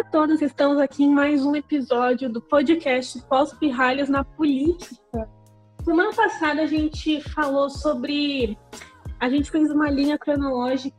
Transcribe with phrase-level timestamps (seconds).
[0.00, 5.28] Olá a todos, estamos aqui em mais um episódio do podcast Pós-Pirralhos na Política.
[5.84, 8.56] Semana passada a gente falou sobre.
[9.20, 10.96] A gente fez uma linha cronológica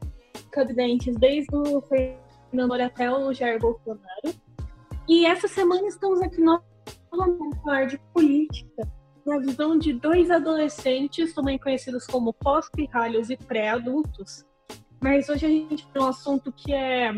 [0.68, 4.36] de dentes desde o Fernando até o Jair Bolsonaro.
[5.10, 8.88] E essa semana estamos aqui novamente falar de política,
[9.26, 14.46] na visão de dois adolescentes, também conhecidos como pós-pirralhos e pré-adultos.
[15.02, 17.12] Mas hoje a gente tem um assunto que é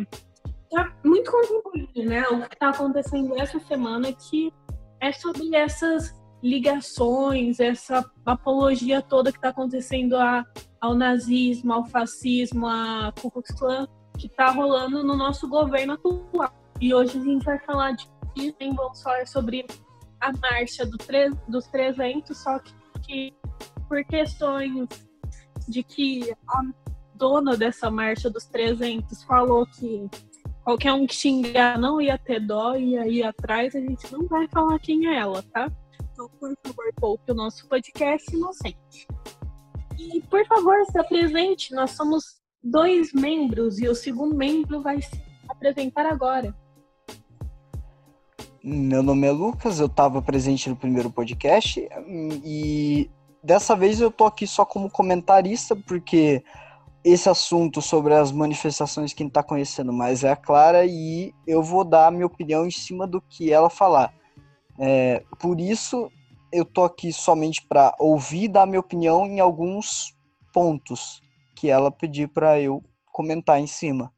[0.73, 2.23] tá muito contemporâneo, né?
[2.29, 4.51] O que está acontecendo essa semana que
[4.99, 10.43] é sobre essas ligações, essa apologia toda que está acontecendo a,
[10.81, 13.87] ao nazismo, ao fascismo, a Ku Klux Klan,
[14.17, 16.51] que está rolando no nosso governo atual.
[16.81, 18.11] E hoje a gente vai falar de
[18.59, 19.65] nem vamos falar sobre
[20.19, 22.73] a marcha do tre dos 300, só que,
[23.05, 23.33] que
[23.87, 24.87] por questões
[25.67, 26.61] de que a
[27.13, 30.09] dona dessa marcha dos 300 falou que
[30.63, 34.47] qualquer um que xingar não ia ter dó e aí atrás a gente não vai
[34.47, 35.69] falar quem é ela, tá?
[36.11, 39.07] Então, por favor, poupe o nosso podcast inocente.
[39.97, 41.73] E, por favor, se apresente.
[41.73, 46.55] Nós somos dois membros e o segundo membro vai se apresentar agora.
[48.63, 51.85] Meu nome é Lucas, eu estava presente no primeiro podcast
[52.45, 53.09] e
[53.43, 56.41] dessa vez eu tô aqui só como comentarista, porque
[57.03, 61.83] esse assunto sobre as manifestações quem está conhecendo mais é a Clara e eu vou
[61.83, 64.13] dar a minha opinião em cima do que ela falar.
[64.79, 66.09] É, por isso
[66.51, 70.15] eu tô aqui somente para ouvir dar minha opinião em alguns
[70.53, 71.21] pontos
[71.55, 74.11] que ela pedir para eu comentar em cima.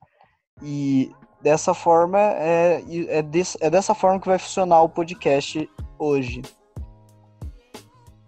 [0.62, 1.12] E
[1.42, 6.42] dessa forma é, é, des, é dessa forma que vai funcionar o podcast hoje.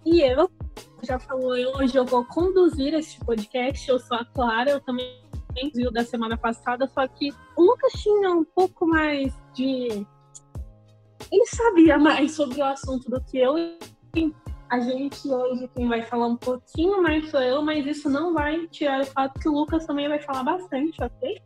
[0.05, 0.49] E eu
[1.03, 3.89] já falou, hoje eu vou conduzir este podcast.
[3.89, 5.21] Eu sou a Clara, eu também
[5.73, 10.05] viu da semana passada, só que o Lucas tinha um pouco mais de.
[11.31, 13.55] Ele sabia mais sobre o assunto do que eu.
[14.69, 18.67] A gente hoje quem vai falar um pouquinho mais sou eu, mas isso não vai
[18.67, 21.41] tirar o fato que o Lucas também vai falar bastante, ok?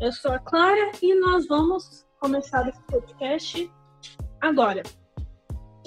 [0.00, 3.70] Eu sou a Clara e nós vamos começar esse podcast
[4.40, 4.82] agora.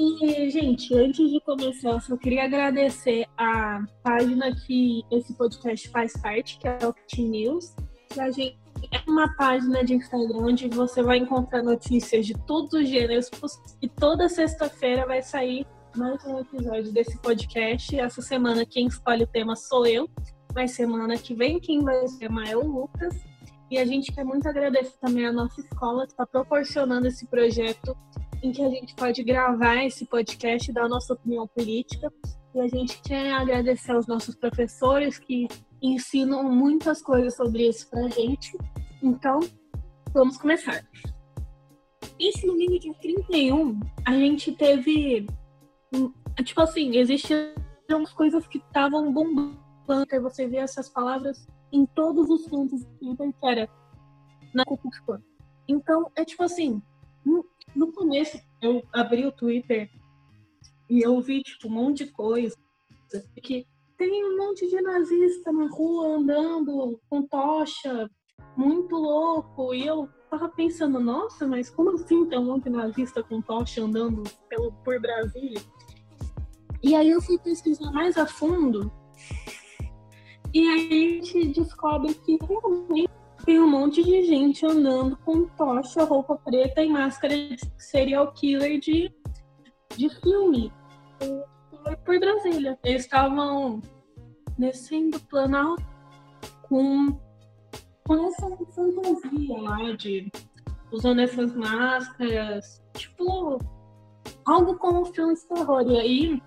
[0.02, 6.14] E, gente, antes de começar, eu só queria agradecer a página que esse podcast faz
[6.14, 7.76] parte, que é o Kit News.
[8.08, 8.58] Que a gente
[8.94, 13.30] é uma página de Instagram onde você vai encontrar notícias de todos os gêneros
[13.82, 15.68] e toda sexta-feira vai sair
[15.98, 18.00] mais um episódio desse podcast.
[18.00, 20.10] Essa semana quem escolhe o tema sou eu,
[20.56, 23.14] mas semana que vem quem vai tema é o Lucas.
[23.70, 27.98] E a gente quer muito agradecer também a nossa escola que está proporcionando esse projeto
[28.42, 32.12] em que a gente pode gravar esse podcast e dar a nossa opinião política.
[32.54, 35.48] E a gente quer agradecer aos nossos professores que
[35.82, 38.58] ensinam muitas coisas sobre isso pra gente.
[39.04, 39.40] Então,
[40.14, 40.84] vamos começar.
[42.20, 45.28] Esse domingo dia 31, a gente teve.
[46.44, 47.54] Tipo assim, existiam
[48.16, 49.58] coisas que estavam bombando.
[50.22, 53.70] Você vê essas palavras em todos os cantos do Twitter, que era
[54.54, 54.80] na Ku
[55.68, 56.82] Então, é tipo assim,
[57.76, 59.90] no começo, eu abri o Twitter
[60.90, 62.56] e eu vi, tipo, um monte de coisa.
[63.42, 63.66] Que
[63.98, 68.10] tem um monte de nazista na rua andando com tocha,
[68.56, 69.74] muito louco.
[69.74, 73.82] E eu tava pensando, nossa, mas como assim tem um monte de nazista com tocha
[73.82, 75.62] andando pelo, por Brasília?
[76.82, 78.92] E aí eu fui pesquisar mais a fundo.
[80.54, 86.04] E aí a gente descobre que realmente tem um monte de gente andando com tocha,
[86.04, 89.14] roupa preta e máscara de serial killer de,
[89.96, 90.72] de filme
[91.20, 92.78] por, por Brasília.
[92.84, 93.82] Eles estavam
[94.58, 95.84] descendo Planalto
[96.64, 97.18] com,
[98.06, 100.32] com essa fantasia lá de
[100.92, 103.58] usando essas máscaras, tipo
[104.46, 105.82] algo como filme de terror.
[105.90, 106.44] E aí,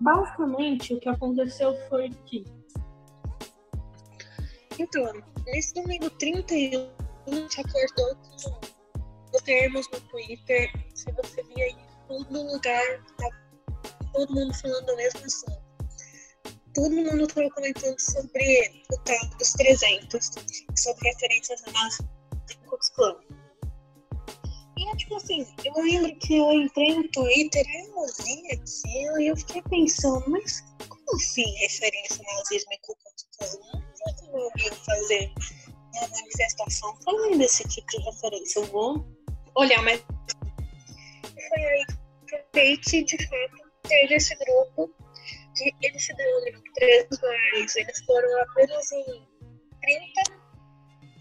[0.00, 2.44] basicamente, o que aconteceu foi que
[4.78, 5.12] então,
[5.46, 6.90] nesse domingo 31,
[7.26, 10.70] a gente acordou com termos no Twitter.
[10.94, 11.76] Se você via aí,
[12.08, 13.28] todo lugar, tá
[14.12, 15.62] todo mundo falando a mesma assunto.
[16.74, 20.30] Todo mundo estava comentando sobre o tal dos 300,
[20.76, 21.72] sobre referências do
[22.66, 22.92] Ku Klux
[24.78, 29.28] E é tipo assim, eu lembro que eu entrei no Twitter, eu vi aquilo e
[29.28, 33.91] eu fiquei pensando, mas como assim referência ao nazismo e Ku Klux?
[34.06, 35.32] Eu fazer
[35.94, 38.60] uma manifestação falando desse tipo de referência.
[38.60, 39.06] Eu vou
[39.56, 40.02] olhar, mas
[41.48, 41.84] foi aí
[42.26, 44.90] que vi que, de fato, teve esse grupo
[45.56, 49.28] que eles se deram três, mas eles foram apenas em
[49.82, 50.42] 30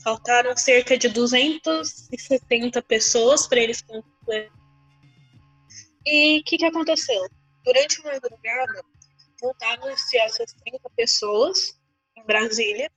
[0.03, 4.49] Faltaram cerca de 270 pessoas para eles concluírem.
[6.05, 7.21] E o que, que aconteceu?
[7.63, 8.83] Durante uma madrugada,
[9.39, 11.79] juntaram-se essas 30 pessoas
[12.21, 12.89] em Brasília,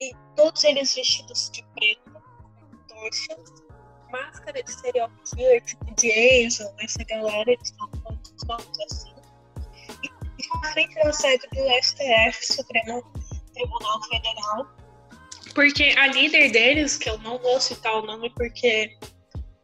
[0.00, 2.12] e todos eles vestidos de preto,
[2.88, 3.64] tochas,
[4.10, 9.14] máscara de serial killer, tipo Jason, essa galera, eles estão todos nomes assim.
[10.02, 13.02] E na frente da sede do STF, Supremo
[13.52, 14.84] Tribunal Federal,
[15.54, 18.96] porque a líder deles, que eu não vou citar o nome porque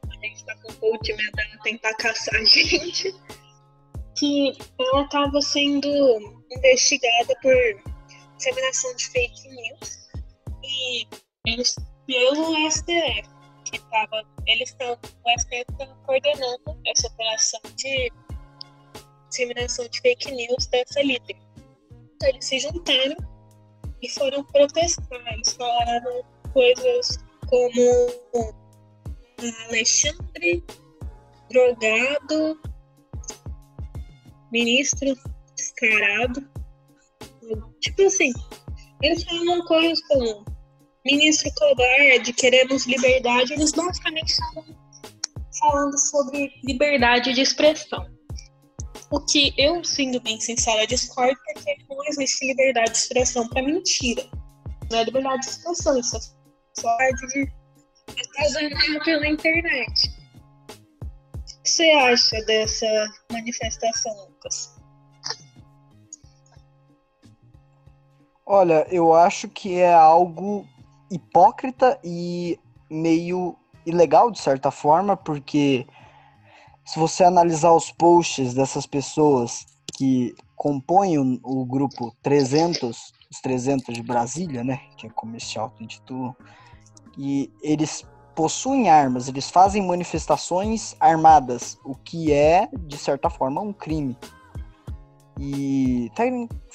[0.09, 3.13] a gente tá com o coach medando tentar caçar a gente,
[4.17, 5.89] que ela estava sendo
[6.51, 7.55] investigada por
[8.41, 10.09] disseminação de fake news
[10.65, 11.07] e
[11.47, 11.77] eles
[12.07, 13.29] pelo STF,
[13.65, 18.11] que tava, eles estão, o STF está coordenando essa operação de
[19.29, 21.37] disseminação de fake news dessa líder.
[22.15, 23.17] Então, eles se juntaram
[24.03, 25.33] e foram protestar.
[25.33, 28.55] Eles falaram coisas como
[29.69, 30.65] Alexandre
[31.51, 32.61] drogado,
[34.51, 35.15] ministro
[35.55, 36.60] descarado.
[37.81, 38.33] Tipo assim,
[39.03, 40.45] eles falam coisas como
[41.05, 43.53] ministro covarde, queremos liberdade.
[43.53, 44.65] Eles basicamente estavam
[45.59, 48.07] falando sobre liberdade de expressão.
[49.11, 54.25] O que eu, sendo bem sincera, discordo porque não existe liberdade de expressão para mentira.
[54.91, 56.21] Não é liberdade de expressão, isso é
[56.81, 56.97] só
[57.33, 57.53] de
[58.09, 60.11] atazanar pela internet.
[60.69, 62.87] O que você acha dessa
[63.33, 64.80] manifestação, Lucas?
[68.53, 70.67] Olha, eu acho que é algo
[71.09, 72.59] hipócrita e
[72.91, 73.55] meio
[73.87, 75.87] ilegal, de certa forma, porque
[76.85, 79.65] se você analisar os posts dessas pessoas
[79.97, 85.57] que compõem o, grupo 300, os 300 de Brasília, né, que é como eles se
[85.57, 86.35] auto-intitulam,
[87.17, 88.05] e eles
[88.35, 94.19] possuem armas, eles fazem manifestações armadas, o que é, de certa forma, um crime.
[95.39, 96.11] E,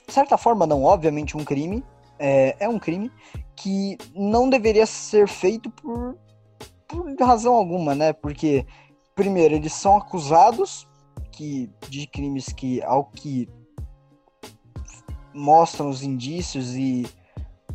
[0.08, 1.84] de certa forma, não, obviamente, um crime,
[2.20, 3.12] é, é um crime
[3.56, 6.18] que não deveria ser feito por,
[6.88, 8.14] por razão alguma, né?
[8.14, 8.66] Porque
[9.16, 10.88] primeiro, eles são acusados
[11.32, 13.50] que, de crimes que, ao que
[15.34, 17.08] mostram os indícios e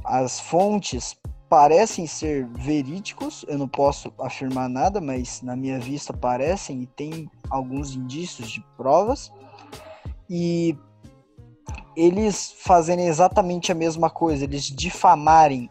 [0.04, 1.16] as fontes
[1.48, 7.28] parecem ser verídicos, eu não posso afirmar nada, mas na minha vista parecem e tem
[7.48, 9.32] alguns indícios de provas.
[10.28, 10.76] E
[11.96, 15.70] eles fazerem exatamente a mesma coisa, eles difamarem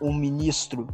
[0.00, 0.86] um ministro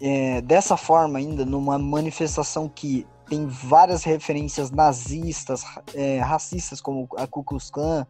[0.00, 5.64] é, dessa forma ainda, numa manifestação que tem várias referências nazistas,
[5.94, 8.06] é, racistas, como a Ku Klux Klan,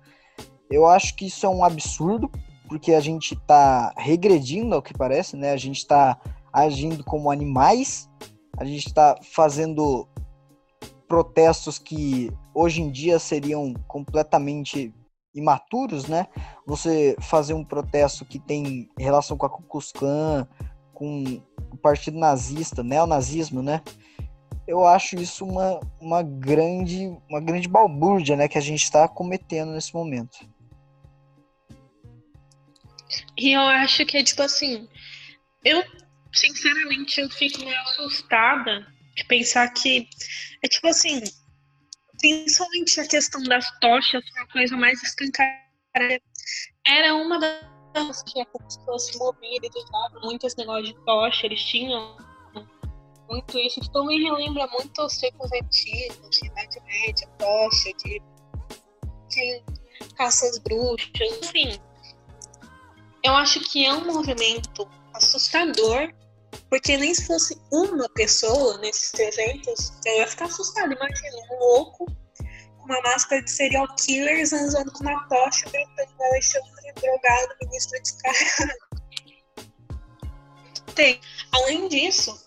[0.71, 2.31] eu acho que isso é um absurdo,
[2.69, 5.51] porque a gente está regredindo, ao que parece, né?
[5.51, 6.17] A gente está
[6.53, 8.09] agindo como animais,
[8.57, 10.09] a gente está fazendo
[11.09, 14.95] protestos que hoje em dia seriam completamente
[15.35, 16.27] imaturos, né?
[16.67, 20.47] Você fazer um protesto que tem relação com a Ku Klux Klan,
[20.93, 23.83] com o partido nazista, neonazismo, né?
[24.67, 29.73] Eu acho isso uma, uma grande uma grande balbúrdia, né, que a gente está cometendo
[29.73, 30.39] nesse momento.
[33.37, 34.89] E eu acho que é tipo assim,
[35.65, 35.83] eu
[36.33, 38.87] sinceramente eu fico meio assustada
[39.17, 40.09] de pensar que
[40.63, 41.23] é tipo assim,
[42.21, 45.61] principalmente a questão das tochas, foi a coisa mais escancarada.
[46.87, 51.47] Era uma das que como se fosse mobília, eles usavam muito esse negócio de tocha,
[51.47, 52.17] eles tinham
[53.29, 53.81] muito isso.
[53.81, 58.23] Tipo, me relembra muito os tempos antigos, de Idade Média, tocha, de,
[59.29, 59.63] de
[60.17, 61.81] caças bruxas, enfim.
[63.23, 66.13] Eu acho que é um movimento assustador,
[66.69, 70.93] porque nem se fosse uma pessoa nesses 300, eu ia ficar assustada.
[70.95, 72.07] Imagina, um louco
[72.79, 78.73] com uma máscara de serial killers andando com uma tocha gritando Alexandre drogado, ministro descarado.
[80.95, 81.21] Tem.
[81.53, 82.39] Além disso,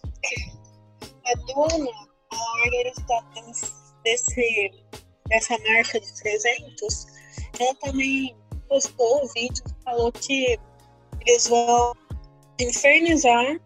[1.26, 1.92] a dona,
[2.32, 3.26] a organizadora
[4.04, 4.72] desse,
[5.28, 7.06] dessa marcha de 300,
[7.60, 8.36] ela também
[8.68, 10.60] postou o vídeo falou que
[11.26, 11.94] eles vão
[12.60, 13.60] infernizar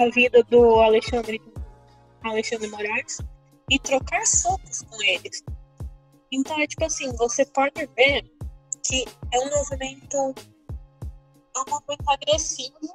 [0.00, 1.40] a vida do Alexandre,
[2.24, 3.18] Alexandre Moraes
[3.70, 5.42] e trocar socos com eles.
[6.32, 8.24] Então é tipo assim, você pode ver
[8.84, 10.34] que é um movimento
[11.56, 12.94] é um movimento agressivo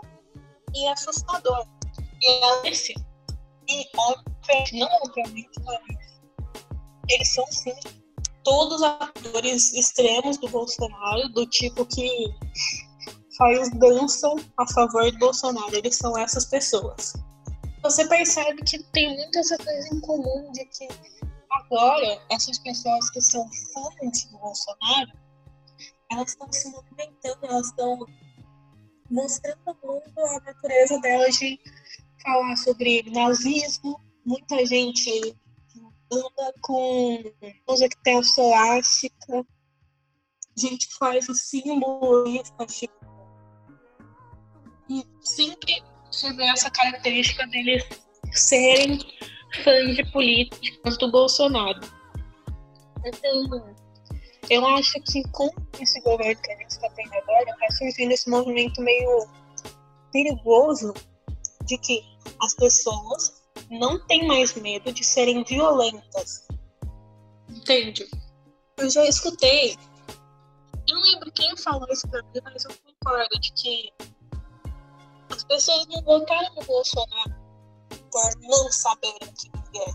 [0.74, 1.68] e assustador.
[2.22, 2.94] E é esse.
[3.68, 6.22] E obviamente, não obviamente, mas
[7.10, 7.74] eles são sim
[8.44, 12.08] todos atores extremos do Bolsonaro, do tipo que
[13.38, 15.76] faz dançam a favor do Bolsonaro.
[15.76, 17.14] Eles são essas pessoas.
[17.84, 20.88] Você percebe que tem muita essa coisa em comum de que
[21.52, 25.12] agora essas pessoas que são fãs do Bolsonaro,
[26.12, 28.06] elas estão se movimentando, elas estão
[29.10, 31.60] mostrando ao mundo a natureza delas de
[32.24, 34.00] falar sobre nazismo.
[34.26, 35.38] Muita gente
[36.12, 37.24] anda com
[37.68, 39.46] usa que tem a solástica,
[40.58, 43.05] gente que faz o símbolo tipo,
[44.90, 45.84] e sempre
[46.36, 47.84] vê essa característica deles
[48.32, 49.00] serem
[49.64, 51.80] fãs de políticos do Bolsonaro.
[53.06, 53.76] Então,
[54.50, 55.50] eu acho que com
[55.80, 59.28] esse governo que a gente está tendo agora, está surgindo esse movimento meio
[60.12, 60.94] perigoso
[61.66, 62.04] de que
[62.42, 66.46] as pessoas não têm mais medo de serem violentas.
[67.50, 68.08] Entende?
[68.78, 69.76] Eu já escutei.
[70.88, 73.92] Eu não lembro quem falou isso pra mim, mas eu concordo de que
[75.48, 77.36] pessoas não votaram no Bolsonaro
[78.12, 79.94] por não saberem quem ele é.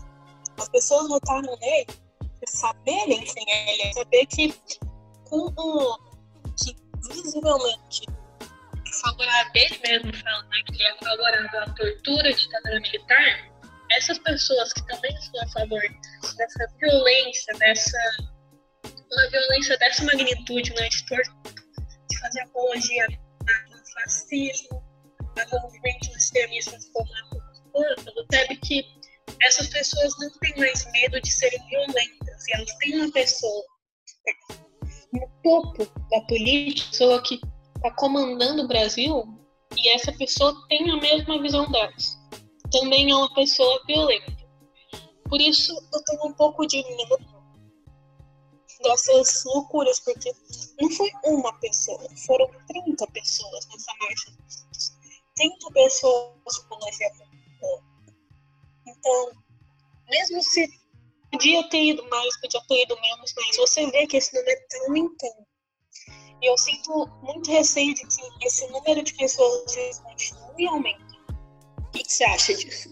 [0.57, 1.87] As pessoas votaram nele
[2.19, 4.53] por saberem quem ele é, saber que
[5.29, 6.11] com um
[6.55, 6.75] que
[7.07, 8.05] visivelmente
[9.01, 13.51] favorável ele mesmo falando né, que ele é favorável à tortura, à ditadura militar,
[13.91, 15.81] essas pessoas que também são a favor
[16.37, 17.97] dessa violência, dessa
[18.83, 24.83] uma violência dessa magnitude, né, de fazer apologia ao fascismo,
[25.35, 27.41] a movimentos extremistas como a
[27.73, 28.85] você percebe que
[29.41, 32.47] essas pessoas não têm mais medo de serem violentas.
[32.47, 33.63] E elas têm uma pessoa
[35.13, 37.39] no topo da política, pessoa que
[37.75, 39.23] está comandando o Brasil,
[39.75, 42.17] e essa pessoa tem a mesma visão delas.
[42.71, 44.37] Também é uma pessoa violenta.
[45.29, 47.17] Por isso eu tenho um pouco de medo
[48.83, 50.31] dessas loucuras, porque
[50.79, 54.31] não foi uma pessoa, foram 30 pessoas nessa marcha
[55.41, 56.77] 30 pessoas com
[58.87, 59.31] Então,
[60.07, 60.69] mesmo se
[61.31, 64.85] podia ter ido mais, podia ter ido menos, mas você vê que esse número está
[64.85, 65.47] aumentando.
[66.41, 71.11] E eu sinto muito receio de que esse número de pessoas continue aumentando.
[71.79, 72.89] O que, que você acha disso,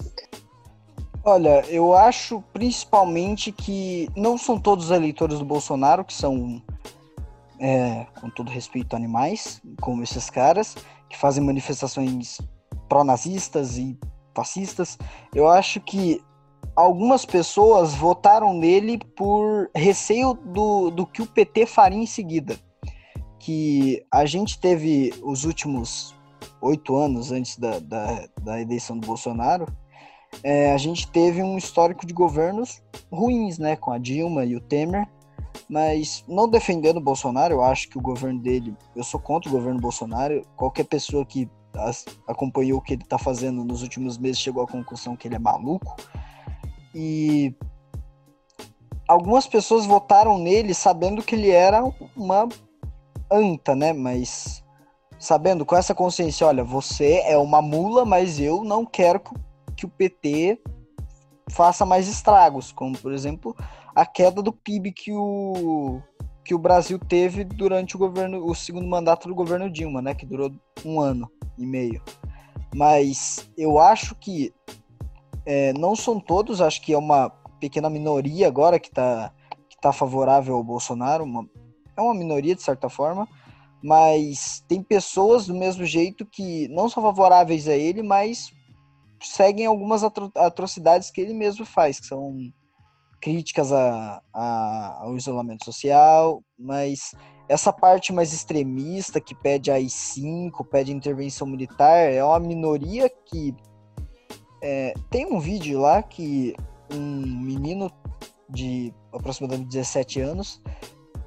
[1.23, 6.63] Olha, eu acho principalmente que não são todos eleitores do Bolsonaro que são,
[7.59, 10.75] é, com todo respeito, animais, como esses caras
[11.09, 12.39] que fazem manifestações
[12.87, 13.97] pró-nazistas e
[14.35, 14.97] fascistas,
[15.33, 16.21] eu acho que
[16.75, 22.57] algumas pessoas votaram nele por receio do, do que o PT faria em seguida.
[23.39, 26.15] Que a gente teve os últimos
[26.61, 29.65] oito anos antes da, da, da eleição do Bolsonaro,
[30.43, 34.61] é, a gente teve um histórico de governos ruins, né, com a Dilma e o
[34.61, 35.07] Temer,
[35.69, 39.53] mas não defendendo o Bolsonaro, eu acho que o governo dele, eu sou contra o
[39.53, 40.41] governo Bolsonaro.
[40.55, 41.49] Qualquer pessoa que
[42.27, 45.39] acompanhou o que ele está fazendo nos últimos meses chegou à conclusão que ele é
[45.39, 45.95] maluco.
[46.93, 47.55] E
[49.07, 51.83] algumas pessoas votaram nele sabendo que ele era
[52.15, 52.49] uma
[53.31, 53.93] anta, né?
[53.93, 54.63] Mas
[55.19, 59.21] sabendo com essa consciência, olha, você é uma mula, mas eu não quero
[59.75, 60.59] que o PT
[61.51, 63.55] faça mais estragos, como por exemplo
[63.99, 66.01] a queda do PIB que o,
[66.45, 70.25] que o Brasil teve durante o governo, o segundo mandato do governo Dilma, né, que
[70.25, 70.53] durou
[70.85, 72.01] um ano e meio.
[72.73, 74.53] Mas eu acho que
[75.45, 77.29] é, não são todos, acho que é uma
[77.59, 79.33] pequena minoria agora que está
[79.67, 81.45] que tá favorável ao Bolsonaro, uma,
[81.97, 83.27] é uma minoria de certa forma,
[83.83, 88.49] mas tem pessoas do mesmo jeito que não são favoráveis a ele, mas
[89.21, 92.49] seguem algumas atro atrocidades que ele mesmo faz, que são
[93.19, 97.13] críticas a, a, ao isolamento social, mas
[97.47, 103.55] essa parte mais extremista que pede AI-5, pede intervenção militar, é uma minoria que
[104.61, 106.55] é, tem um vídeo lá que
[106.93, 107.91] um menino
[108.49, 110.61] de aproximadamente 17 anos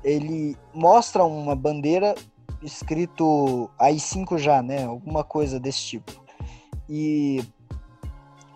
[0.04, 2.14] ele mostra uma bandeira
[2.62, 4.84] escrito AI-5 já, né?
[4.84, 6.12] Alguma coisa desse tipo.
[6.88, 7.42] E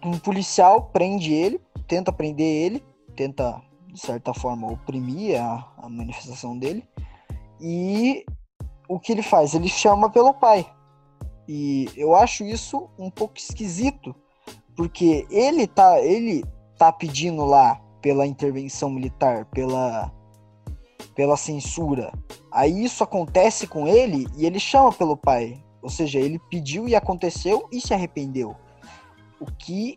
[0.04, 2.84] um policial prende ele, tenta prender ele,
[3.16, 6.86] tenta, de certa forma, oprimir a, a manifestação dele.
[7.60, 8.24] E
[8.88, 9.54] o que ele faz?
[9.54, 10.66] Ele chama pelo pai.
[11.48, 14.14] E eu acho isso um pouco esquisito,
[14.76, 16.44] porque ele tá, ele
[16.76, 20.12] tá pedindo lá pela intervenção militar, pela,
[21.14, 22.12] pela censura.
[22.52, 25.62] Aí isso acontece com ele e ele chama pelo pai.
[25.82, 28.56] Ou seja, ele pediu e aconteceu e se arrependeu.
[29.40, 29.94] O que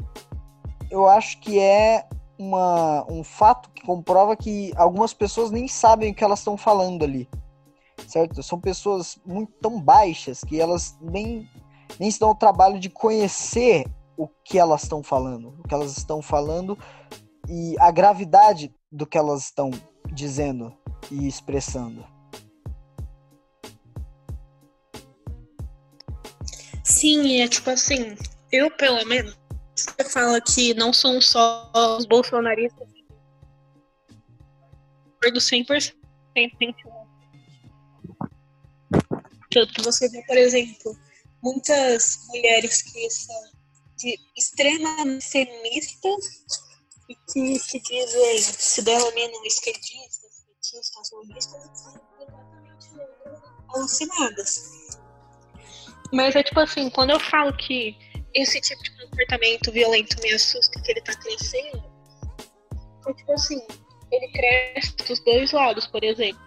[0.92, 2.08] eu acho que é
[2.40, 7.04] uma, um fato que comprova que algumas pessoas nem sabem o que elas estão falando
[7.04, 7.30] ali.
[8.08, 8.42] certo?
[8.42, 11.50] São pessoas muito tão baixas que elas nem,
[12.00, 15.98] nem se dão o trabalho de conhecer o que elas estão falando, o que elas
[15.98, 16.78] estão falando
[17.48, 19.70] e a gravidade do que elas estão
[20.12, 20.74] dizendo
[21.12, 22.06] e expressando.
[26.84, 28.16] Sim, é tipo assim,
[28.52, 29.38] eu pelo menos
[29.84, 32.88] você fala que não são só os bolsonaristas
[35.22, 35.94] do 100%
[39.52, 40.98] tanto você vê, por exemplo,
[41.42, 43.52] muitas mulheres que são
[43.98, 46.64] de extremamente feministas
[47.10, 52.02] e que se dizem, se denominam esquerdistas, petistas, humanistas, são
[53.70, 54.64] alucinadas.
[56.14, 57.98] Mas é tipo assim, quando eu falo que
[58.34, 61.84] esse tipo de comportamento violento me assusta que ele tá crescendo,
[63.08, 63.62] é tipo assim,
[64.12, 66.42] ele cresce dos dois lados, por exemplo.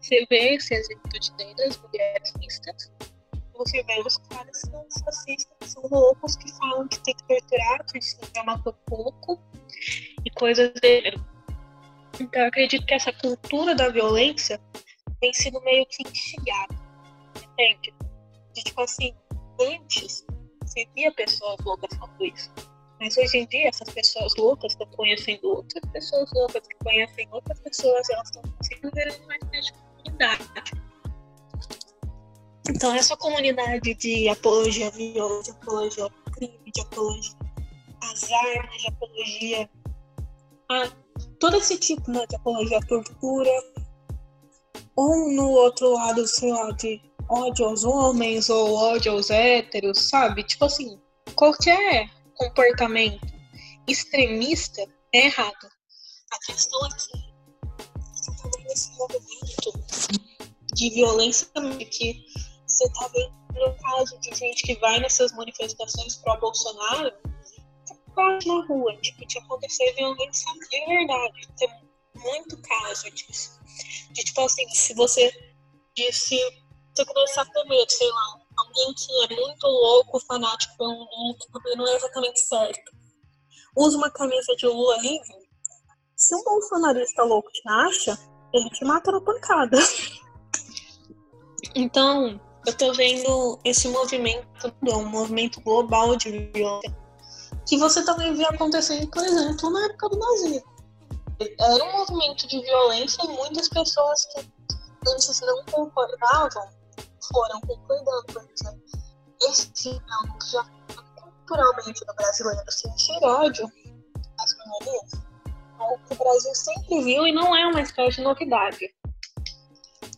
[0.00, 2.90] Você vê esse exemplo de dentro das mulheres mistas,
[3.54, 7.84] você vê os caras que são fascistas, são loucos, que falam que tem que torturar,
[7.86, 9.40] que isso matou pouco,
[10.24, 11.20] e coisas dele.
[12.20, 14.60] Então eu acredito que essa cultura da violência
[15.20, 16.74] tem sido meio que instigada,
[17.36, 17.92] entende?
[18.54, 19.14] De tipo assim,
[19.60, 20.24] antes
[20.94, 22.50] via pessoas loucas falando isso.
[23.00, 27.60] Mas hoje em dia, essas pessoas loucas estão conhecendo outras pessoas loucas que conhecem outras
[27.60, 30.44] pessoas, elas estão conseguindo ver uma espécie de comunidade.
[32.68, 37.38] Então, essa comunidade de apologia à violência, de apologia ao crime, de apologia
[38.02, 39.70] às armas, de apologia
[40.70, 40.90] a
[41.40, 43.50] todo esse tipo né, de apologia à tortura,
[44.96, 50.42] ou no outro lado, sei lá, de ódio aos homens ou ódio aos héteros, sabe?
[50.44, 51.00] Tipo assim,
[51.34, 53.26] qualquer comportamento
[53.86, 54.82] extremista
[55.12, 55.68] é errado.
[56.32, 57.00] A questão é que
[58.12, 59.72] você tá vendo esse movimento
[60.74, 61.48] de violência
[61.90, 62.24] que
[62.66, 67.12] você tá vendo no caso de gente que vai nessas manifestações pró-Bolsonaro,
[68.14, 71.48] bate na rua, tipo, de acontecer violência de verdade.
[71.56, 71.68] Tem
[72.14, 73.58] muito caso disso.
[74.12, 75.30] De tipo assim, se você
[75.96, 76.38] disse
[76.98, 81.36] você começar a ter medo, sei lá, alguém que é muito louco, fanático pelo Lula,
[81.52, 82.92] também não é exatamente certo,
[83.76, 85.48] usa uma camisa de Lula livre,
[86.16, 88.18] se um bolsonarista louco te acha,
[88.52, 89.78] ele te mata na pancada.
[91.74, 96.96] Então, eu tô vendo esse movimento, um movimento global de violência,
[97.68, 100.78] que você também vê acontecendo, por exemplo, na época do nazismo.
[101.60, 104.40] Era um movimento de violência e muitas pessoas que
[105.06, 106.77] antes não concordavam
[107.26, 110.64] foram concordando, porque esse é algo que já
[111.48, 113.70] culturalmente no brasileiro sentir ódio
[114.38, 118.22] às minorias, é algo que o Brasil sempre viu e não é uma espécie de
[118.22, 118.94] novidade.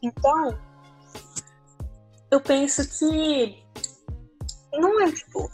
[0.02, 0.58] Então,
[2.30, 3.64] eu penso que
[4.72, 5.50] não é tipo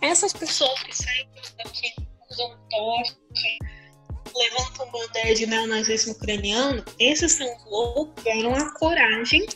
[0.00, 1.92] essas pessoas que saem daqui
[2.30, 3.16] usam tocha,
[4.36, 9.46] levantam bandeira de neonazismo ucraniano, esses são loucos, tiveram a coragem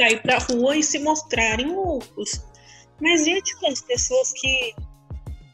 [0.00, 2.42] sair pra rua e se mostrarem loucos.
[3.00, 4.74] Mas e tipo, as pessoas que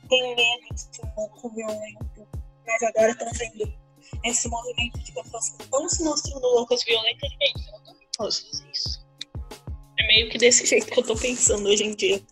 [0.09, 2.28] têm medo de ser louco violento,
[2.64, 3.72] mas agora estão vendo
[4.24, 8.70] esse movimento de pessoas que estão se mostrando loucas violentas, gente, eu também posso fazer
[8.72, 9.06] isso.
[9.98, 12.22] É meio que desse jeito que eu tô pensando hoje em dia.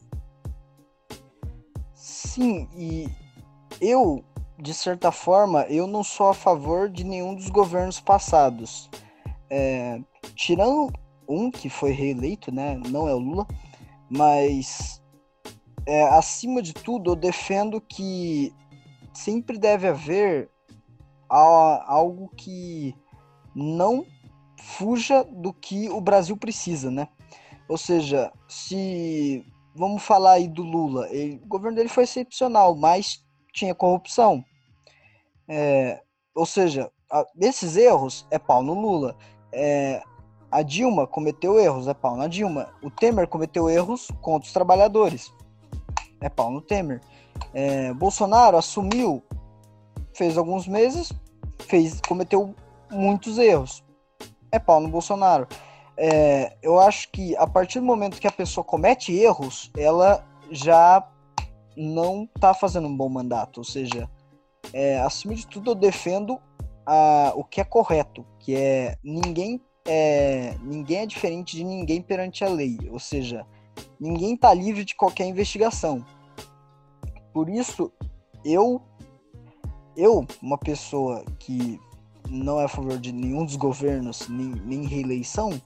[1.95, 3.09] Sim, e
[3.81, 4.25] eu,
[4.59, 8.89] de certa forma, eu não sou a favor de nenhum dos governos passados.
[9.51, 10.01] É,
[10.35, 10.93] tirando
[11.29, 12.81] um que foi reeleito, né?
[12.89, 13.47] Não é o Lula,
[14.11, 15.03] mas
[15.87, 18.53] é, acima de tudo eu defendo que
[19.13, 20.51] sempre deve haver
[21.29, 22.95] algo que
[23.55, 24.07] não
[24.59, 27.09] fuja do que o Brasil precisa, né?
[27.69, 33.25] Ou seja, se vamos falar aí do Lula, ele, o governo dele foi excepcional, mas
[33.53, 34.45] tinha corrupção.
[35.49, 36.03] É,
[36.35, 39.17] ou seja, a, esses erros é pau no Lula.
[39.53, 40.03] É,
[40.55, 42.69] a Dilma cometeu erros, é pau na Dilma.
[42.81, 45.33] O Temer cometeu erros contra os trabalhadores,
[46.21, 47.01] é pau no Temer.
[47.53, 49.21] É, Bolsonaro assumiu,
[50.13, 51.13] fez alguns meses,
[51.59, 52.55] fez, cometeu
[52.89, 53.83] muitos erros,
[54.53, 55.49] é pau no Bolsonaro.
[55.97, 61.05] É, eu acho que a partir do momento que a pessoa comete erros, ela já
[61.77, 63.59] não está fazendo um bom mandato.
[63.59, 64.09] Ou seja,
[64.73, 66.39] é, acima de tudo, eu defendo
[66.87, 72.45] a, o que é correto, que é ninguém é, ninguém é diferente de ninguém perante
[72.45, 73.47] a lei, ou seja,
[74.01, 76.05] ninguém está livre de qualquer investigação.
[77.33, 77.93] Por isso,
[78.45, 78.81] eu,
[79.97, 81.81] eu, uma pessoa que
[82.29, 85.61] não é a favor de nenhum dos governos, nem, nem reeleição,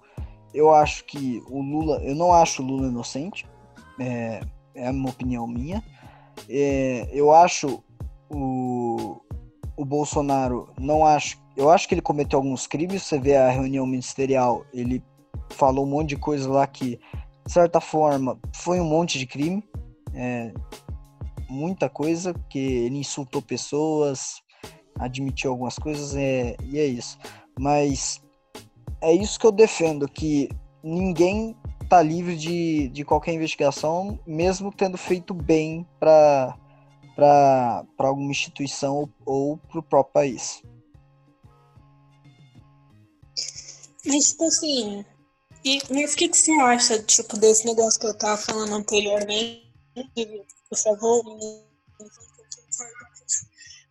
[0.52, 3.46] eu acho que o Lula, eu não acho o Lula inocente,
[3.98, 4.40] é,
[4.74, 5.82] é uma opinião minha.
[6.48, 7.82] É, eu acho
[8.30, 9.20] o,
[9.76, 13.02] o Bolsonaro, não acho, eu acho que ele cometeu alguns crimes.
[13.02, 15.02] Você vê a reunião ministerial, ele
[15.50, 17.00] falou um monte de coisa lá que,
[17.44, 19.68] de certa forma, foi um monte de crime.
[20.14, 20.54] É,
[21.50, 24.40] muita coisa, que ele insultou pessoas,
[25.00, 27.18] admitiu algumas coisas, é, e é isso.
[27.58, 28.22] Mas
[29.00, 30.48] é isso que eu defendo, que
[30.80, 31.56] ninguém
[31.88, 36.54] tá livre de, de qualquer investigação, mesmo tendo feito bem para
[37.98, 40.62] alguma instituição ou, ou para o próprio país.
[44.08, 45.04] Mas, tipo assim,
[45.64, 49.68] e, mas o que, que você acha, tipo, desse negócio que eu tava falando anteriormente?
[50.70, 51.22] Por favor,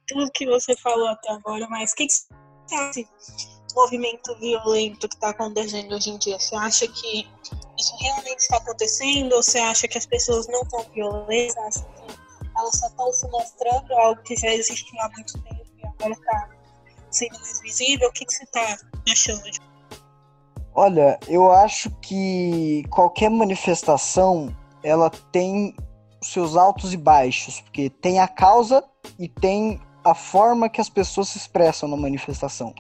[0.08, 5.08] tudo que você falou até agora, mas o que, que você acha do movimento violento
[5.08, 6.39] que está acontecendo hoje em dia?
[6.39, 7.27] Você acha que
[7.77, 9.34] isso realmente está acontecendo?
[9.34, 11.53] Ou você acha que as pessoas não estão violentas?
[11.53, 15.65] Você acha que elas só estão se mostrando algo que já existiu há muito tempo
[15.77, 16.49] e agora está
[17.12, 18.10] sendo mais visível?
[18.10, 18.80] O que, que você está
[19.12, 19.77] achando?
[20.80, 25.76] Olha, eu acho que qualquer manifestação ela tem
[26.22, 28.84] seus altos e baixos, porque tem a causa
[29.18, 32.76] e tem a forma que as pessoas se expressam na manifestação.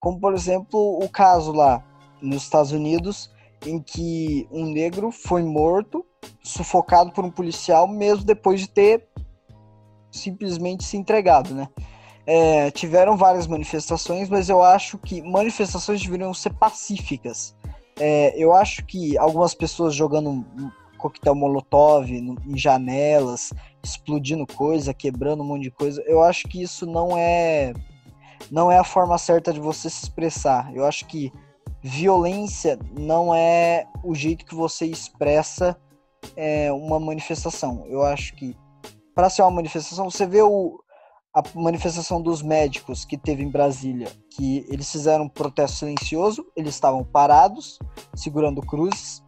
[0.00, 1.84] Como, por exemplo, o caso lá
[2.22, 3.30] nos Estados Unidos,
[3.66, 6.06] em que um negro foi morto,
[6.42, 9.06] sufocado por um policial, mesmo depois de ter
[10.10, 11.68] simplesmente se entregado, né?
[12.24, 17.56] É, tiveram várias manifestações, mas eu acho que manifestações deveriam ser pacíficas.
[17.98, 20.44] É, eu acho que algumas pessoas jogando
[20.98, 26.00] coquetel molotov em janelas, explodindo coisa, quebrando um monte de coisa.
[26.06, 27.72] Eu acho que isso não é
[28.50, 30.74] não é a forma certa de você se expressar.
[30.74, 31.32] Eu acho que
[31.82, 35.76] violência não é o jeito que você expressa
[36.36, 37.84] é, uma manifestação.
[37.88, 38.56] Eu acho que
[39.14, 40.81] para ser uma manifestação, você vê o,
[41.34, 46.74] a manifestação dos médicos que teve em Brasília, que eles fizeram um protesto silencioso, eles
[46.74, 47.78] estavam parados,
[48.14, 49.22] segurando cruzes,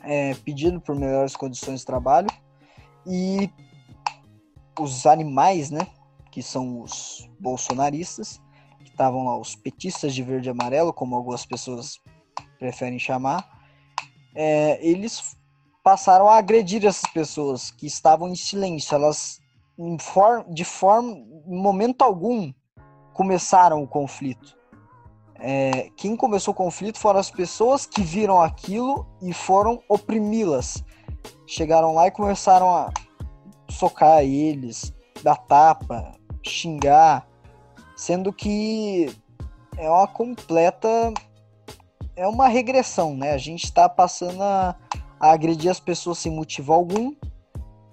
[0.00, 2.28] é, pedindo por melhores condições de trabalho
[3.06, 3.50] e
[4.80, 5.86] os animais, né,
[6.30, 8.40] que são os bolsonaristas,
[8.78, 12.00] que estavam lá, os petistas de verde e amarelo, como algumas pessoas
[12.58, 13.48] preferem chamar,
[14.34, 15.36] é, eles
[15.82, 18.94] passaram a agredir essas pessoas que estavam em silêncio.
[18.94, 19.40] Elas,
[20.48, 21.12] de forma,
[21.46, 22.52] em momento algum,
[23.12, 24.56] começaram o conflito
[25.38, 30.82] é, quem começou o conflito foram as pessoas que viram aquilo e foram oprimi-las.
[31.46, 32.90] Chegaram lá e começaram a
[33.68, 36.12] socar eles, dar tapa,
[36.42, 37.26] xingar,
[37.96, 39.14] sendo que
[39.76, 41.12] é uma completa.
[42.14, 43.32] É uma regressão, né?
[43.32, 44.74] A gente está passando a,
[45.20, 47.14] a agredir as pessoas sem motivo algum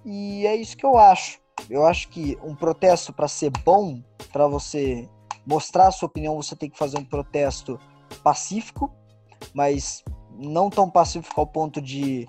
[0.02, 1.43] e é isso que eu acho.
[1.68, 5.08] Eu acho que um protesto para ser bom, para você
[5.46, 7.78] mostrar a sua opinião, você tem que fazer um protesto
[8.22, 8.92] pacífico,
[9.52, 12.28] mas não tão pacífico ao ponto de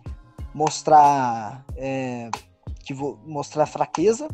[0.53, 2.29] mostrar é,
[2.83, 4.27] que vou mostrar fraqueza.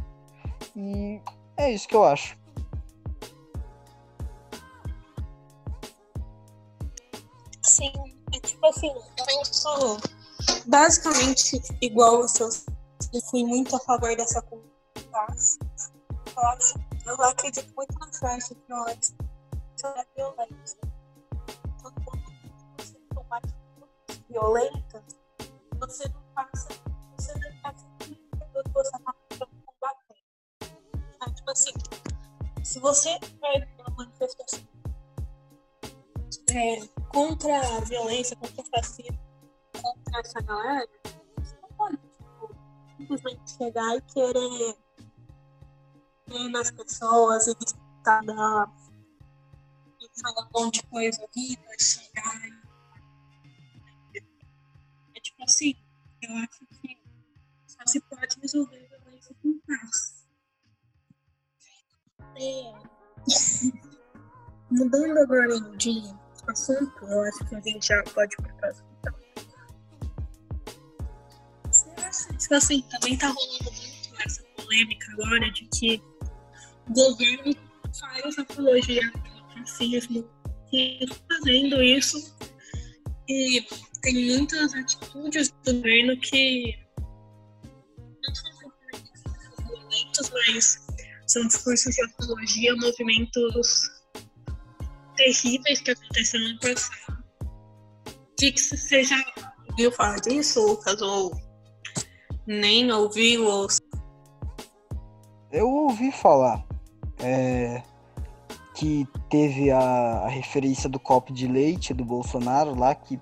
[0.76, 1.20] E
[1.58, 2.38] é isso que eu acho.
[7.64, 7.92] Sim,
[8.34, 9.98] é tipo assim, eu penso
[10.68, 12.44] basicamente igual você.
[12.44, 14.42] Eu fui muito a favor dessa
[15.12, 15.58] paz.
[16.36, 19.16] Eu acho eu acredito muito na frase de violência
[19.76, 20.80] sobre a violência.
[21.80, 22.24] Então, quando
[22.78, 23.42] você tomar
[24.30, 25.04] violenta,
[25.80, 26.68] você não passa,
[27.18, 29.16] você não passa que você está
[29.66, 30.16] combater.
[31.20, 31.72] Ah, tipo assim,
[32.64, 34.62] se você vai uma manifestação
[36.54, 39.20] é, contra a violência, contra o fascismo,
[39.82, 40.88] contra essa galera,
[41.38, 42.56] você não pode tipo,
[42.98, 44.78] simplesmente chegar e querer
[46.50, 48.24] nas pessoas e gritar
[50.00, 52.62] e falar um monte de coisa horrível, xingar.
[55.16, 55.76] É tipo assim,
[56.22, 57.02] eu acho que
[57.68, 60.26] só se pode resolver a violência com paz.
[62.36, 62.74] É.
[64.72, 66.02] Mudando agora de
[66.48, 68.74] assunto, eu acho que a gente já pode ir para
[72.12, 76.11] acha, tipo assim, também tá rolando muito essa polêmica agora de que
[76.90, 77.56] o governo
[78.00, 80.28] faz apologia ao racismo
[80.74, 82.36] e fazendo isso
[83.28, 83.66] e
[84.02, 86.76] tem muitas atitudes do governo que
[88.24, 88.52] não são
[89.68, 90.86] violentos, mas
[91.28, 93.90] são discursos de apologia, movimentos
[95.16, 97.24] terríveis que aconteceram no passado.
[98.38, 99.24] que, que você já
[99.70, 101.02] ouviu falar disso, Lucas?
[101.02, 101.32] Ou
[102.48, 103.46] nem ouviu?
[103.46, 103.68] Ou...
[105.52, 106.66] Eu ouvi falar
[107.22, 107.84] é,
[108.76, 113.20] que teve a, a referência do copo de leite do Bolsonaro lá, que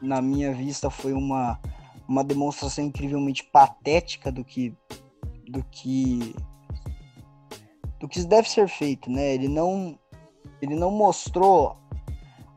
[0.00, 1.58] na minha vista foi uma,
[2.06, 4.74] uma demonstração incrivelmente patética do que
[5.48, 6.34] do que
[7.98, 9.34] do que deve ser feito, né?
[9.34, 9.98] Ele não
[10.60, 11.76] ele não mostrou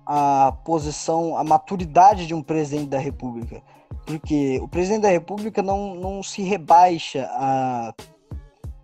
[0.06, 3.62] a posição, a maturidade de um presidente da República.
[4.06, 7.94] Porque o presidente da República não, não se rebaixa a,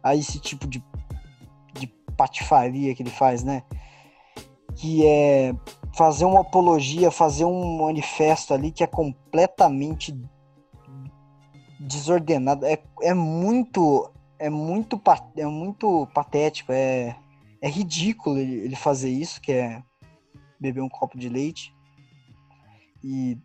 [0.04, 0.84] a esse tipo de,
[2.17, 3.63] patifaria que ele faz, né?
[4.75, 5.53] Que é
[5.95, 10.13] fazer uma apologia, fazer um manifesto ali que é completamente
[11.80, 12.65] desordenado.
[12.65, 14.12] É, é muito.
[14.39, 15.01] É muito,
[15.36, 17.15] é muito patético, é,
[17.60, 19.82] é ridículo ele, fazer isso, que é
[20.60, 21.73] beber um copo de leite.
[23.03, 23.36] E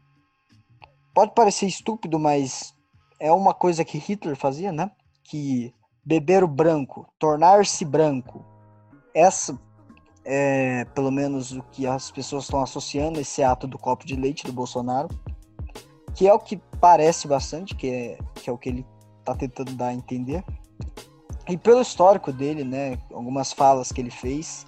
[1.15, 2.75] pode parecer estúpido, mas
[3.19, 4.91] é uma coisa que Hitler fazia, né?
[5.25, 5.73] Que
[6.05, 8.45] beber o branco, tornar-se branco.
[9.15, 9.59] Essa
[10.25, 14.47] é pelo menos o que as pessoas estão associando esse ato do copo de leite
[14.47, 15.09] do Bolsonaro,
[16.15, 18.87] que é o que parece bastante, que é, que é o que ele
[19.19, 20.45] está tentando dar a entender.
[21.49, 24.67] E pelo histórico dele, né, algumas falas que ele fez,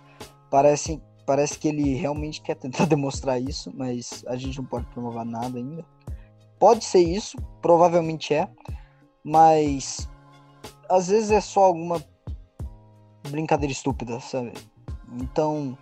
[0.50, 5.24] parecem parece que ele realmente quer tentar demonstrar isso, mas a gente não pode provar
[5.24, 5.84] nada ainda.
[6.58, 8.48] Pode ser isso, provavelmente é,
[9.22, 10.08] mas
[10.88, 12.02] às vezes é só alguma
[13.28, 14.52] brincadeira estúpida, sabe?
[15.12, 15.76] Então,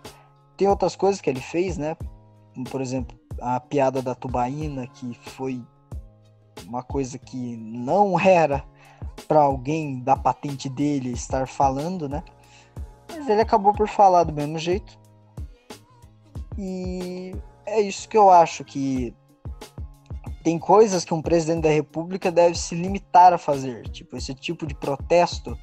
[0.57, 1.95] tem outras coisas que ele fez, né?
[2.69, 5.61] por exemplo, a piada da tubaína, que foi
[6.67, 8.63] uma coisa que não era
[9.27, 12.23] para alguém da patente dele estar falando, né?
[13.09, 14.97] Mas ele acabou por falar do mesmo jeito.
[16.57, 19.13] E é isso que eu acho que
[20.43, 24.65] tem coisas que um presidente da república deve se limitar a fazer, tipo esse tipo
[24.65, 25.57] de protesto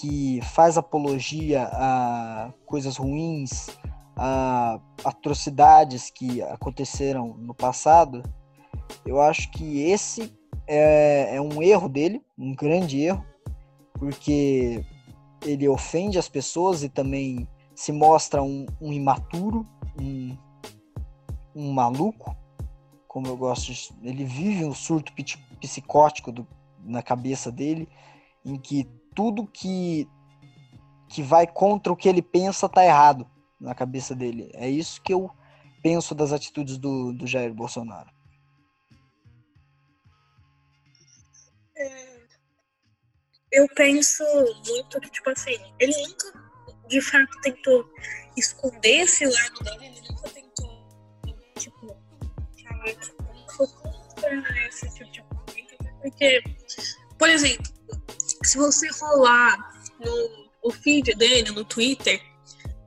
[0.00, 3.68] que faz apologia a coisas ruins,
[4.14, 8.22] a atrocidades que aconteceram no passado.
[9.06, 10.34] Eu acho que esse
[10.66, 13.24] é, é um erro dele, um grande erro,
[13.94, 14.84] porque
[15.42, 19.66] ele ofende as pessoas e também se mostra um, um imaturo,
[19.98, 20.36] um,
[21.54, 22.36] um maluco,
[23.08, 25.10] como eu gosto de, ele vive um surto
[25.58, 26.46] psicótico do,
[26.84, 27.88] na cabeça dele,
[28.44, 30.06] em que tudo que
[31.08, 33.28] que vai contra o que ele pensa tá errado
[33.60, 34.50] na cabeça dele.
[34.54, 35.30] É isso que eu
[35.82, 38.10] penso das atitudes do, do Jair Bolsonaro.
[41.76, 42.26] É,
[43.52, 44.24] eu penso
[44.66, 46.46] muito que, tipo assim, ele nunca
[46.88, 47.88] de fato tentou
[48.36, 50.86] esconder esse lado dele, ele nunca tentou,
[51.58, 51.86] tipo,
[52.62, 56.42] falar que foi contra esse tipo de política, porque,
[57.18, 57.75] por exemplo,
[58.46, 59.56] se você rolar
[59.98, 62.20] no o feed dele, no Twitter,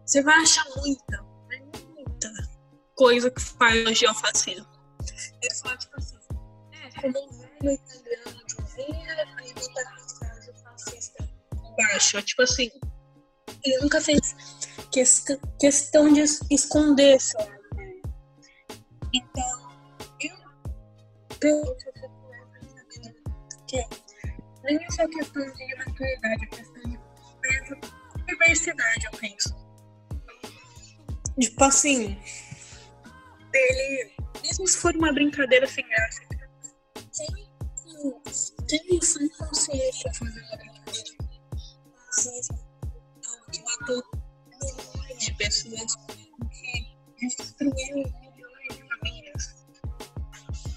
[0.05, 1.23] você vai achar muita,
[1.95, 2.31] muita
[2.95, 4.67] coisa que faz no geofascismo.
[5.41, 6.17] Ele fala, tipo assim,
[6.73, 12.21] é, como um velho italiano dizia, aí botar a frase fascista embaixo.
[12.21, 12.69] Tipo assim,
[13.63, 14.35] ele nunca fez
[15.59, 17.53] questão de esconder esse lado
[19.13, 19.69] Então,
[20.19, 20.35] eu
[21.39, 21.75] penso
[23.67, 23.87] que
[24.69, 26.99] nem é só questão de maturidade, é questão de
[28.27, 29.55] diversidade, eu penso.
[31.39, 32.17] Tipo assim,
[33.53, 36.21] ele, mesmo se for uma brincadeira sem graça,
[38.67, 41.19] tem, tem sem consciência fazer uma brincadeira.
[43.51, 44.03] Que matou
[44.47, 45.95] milhões de pessoas,
[46.51, 49.65] que destruiu milhões de famílias.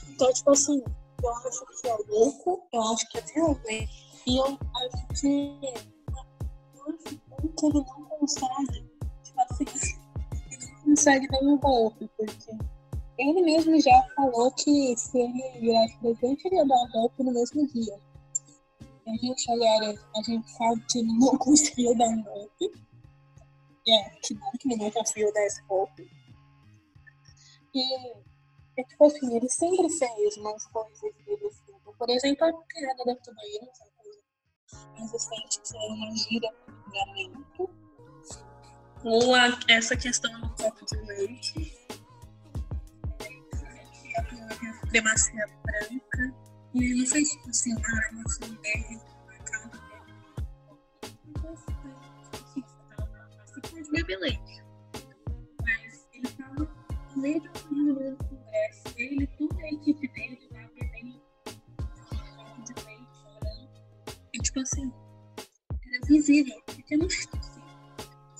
[0.08, 0.82] Então, tipo assim,
[1.22, 3.92] eu acho que é louco, eu acho que é violento,
[4.26, 5.60] e eu acho que,
[7.56, 8.90] que ele não consegue,
[9.22, 9.64] tipo assim,
[10.50, 12.50] ele não consegue dar um golpe, porque
[13.18, 17.32] ele mesmo já falou que se ele virasse presidente, ele ia dar um golpe no
[17.32, 18.00] mesmo dia.
[19.06, 22.70] A gente agora, a gente sabe que ele não conseguiu dar um golpe.
[23.88, 26.08] É, que bom que não conseguiu dar esse golpe.
[27.74, 28.22] E,
[28.76, 31.72] é tipo assim, ele sempre fez umas coisas dele assim.
[31.98, 37.70] Por exemplo, a piada da tubaína, que é uma coisa existente, que é uma julgamento.
[39.04, 41.78] Ou a, essa questão do copo de leite.
[44.16, 46.34] A supremacia branca.
[46.74, 49.70] E ele fez tipo assim, ah, eu sou deve marcar
[53.44, 54.64] Você pode beber leite.
[55.62, 56.54] Mas ele estava
[57.14, 58.41] no meio de uma
[59.08, 61.20] dele, toda a equipe dele tava bebendo
[62.64, 63.70] de leite, chorando.
[64.32, 64.92] E tipo assim,
[65.86, 67.60] era visível, porque não tinha assim.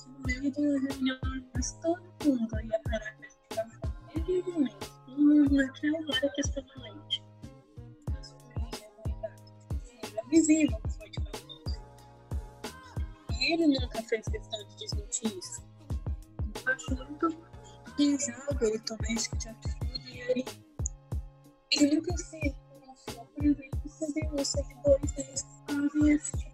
[0.07, 1.19] No meio da reunião,
[1.53, 4.93] mas todo mundo ia parar pra ficar falando de leite.
[5.51, 7.23] Naquela hora que estava leite.
[10.11, 11.23] Era visível que foi de.
[13.39, 15.61] E ele nunca fez questão de desmentir isso.
[16.65, 17.37] Eu acho muito
[17.97, 19.82] pesado ele tomar esse tipo de atitude
[20.23, 20.45] e ele,
[21.71, 22.55] ele nunca se
[22.85, 25.11] mostrou, por exemplo, sobre os seguidores
[26.31, 26.53] que.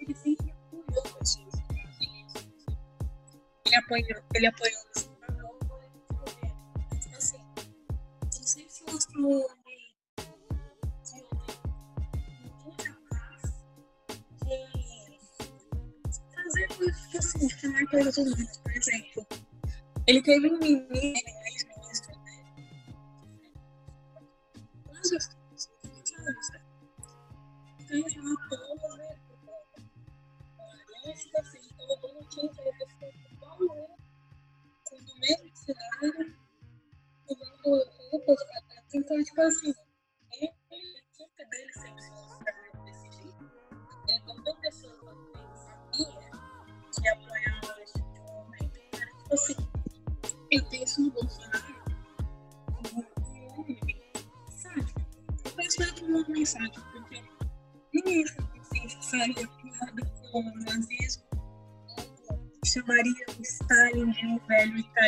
[0.00, 2.48] Ele sempre apoiou que fazem isso.
[3.66, 4.82] Ele apoiou, ele apoiou
[7.00, 7.38] tipo assim,
[8.24, 9.46] não sei se mostrou
[17.18, 19.26] assim, chamar coisas humanas, por exemplo.
[20.06, 20.88] Ele teve um menino,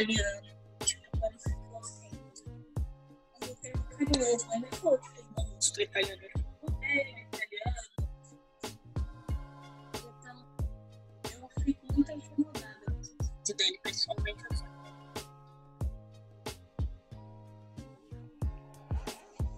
[0.00, 0.50] italiano.
[0.80, 1.10] Tipo.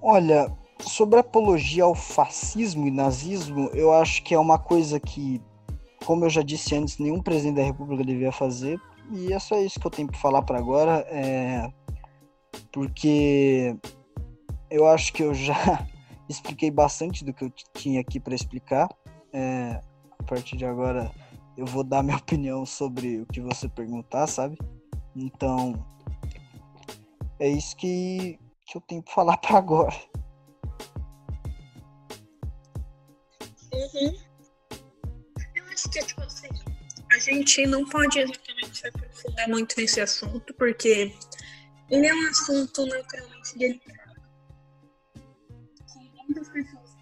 [0.04, 5.40] Olha, sobre apologia ao fascismo e nazismo, eu acho que é uma coisa que,
[6.04, 8.80] como eu já disse antes, nenhum presidente da República devia fazer.
[9.12, 11.70] E é só isso que eu tenho para falar para agora, é...
[12.72, 13.76] porque
[14.70, 15.86] eu acho que eu já
[16.28, 18.88] expliquei bastante do que eu tinha aqui para explicar.
[19.32, 19.80] É...
[20.18, 21.12] A partir de agora,
[21.56, 24.56] eu vou dar minha opinião sobre o que você perguntar, sabe?
[25.14, 25.74] Então,
[27.38, 29.94] é isso que, que eu tenho para falar para agora.
[33.74, 34.16] Uhum.
[35.54, 36.48] Eu acho que, tipo assim,
[37.10, 38.24] a gente não pode
[38.72, 41.14] exatamente se aprofundar muito nesse assunto, porque
[41.90, 44.22] ele é um assunto naturalmente delicado.
[45.14, 46.96] Que muitas pessoas.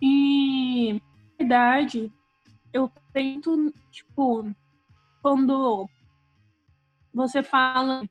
[0.00, 1.00] E, na
[1.38, 2.12] verdade,
[2.72, 4.54] eu tento, tipo,
[5.20, 5.88] quando
[7.12, 8.08] você fala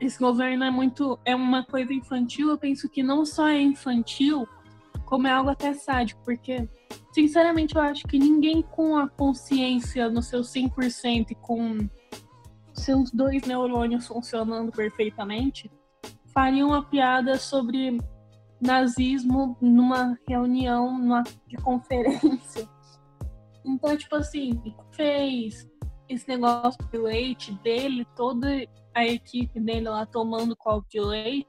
[0.00, 4.48] esse governo é muito é uma coisa infantil, eu penso que não só é infantil,
[5.04, 6.68] como é algo até sádico, porque
[7.12, 11.88] sinceramente eu acho que ninguém com a consciência no seu 100% e com
[12.72, 15.70] seus dois neurônios funcionando perfeitamente
[16.32, 17.98] faria uma piada sobre
[18.60, 22.68] nazismo numa reunião numa, de conferência.
[23.64, 24.60] Então, tipo assim,
[24.92, 25.68] fez
[26.08, 28.48] esse negócio de leite dele, toda
[28.94, 31.48] a equipe dele lá tomando copo de leite,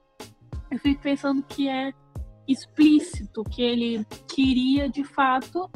[0.69, 1.93] eu fico pensando que é
[2.51, 5.69] explícito, que ele queria de fato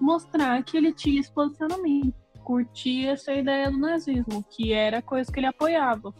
[0.00, 5.30] mostrar que ele tinha esse posicionamento, curtia essa ideia do nazismo, que era a coisa
[5.30, 6.14] que ele apoiava.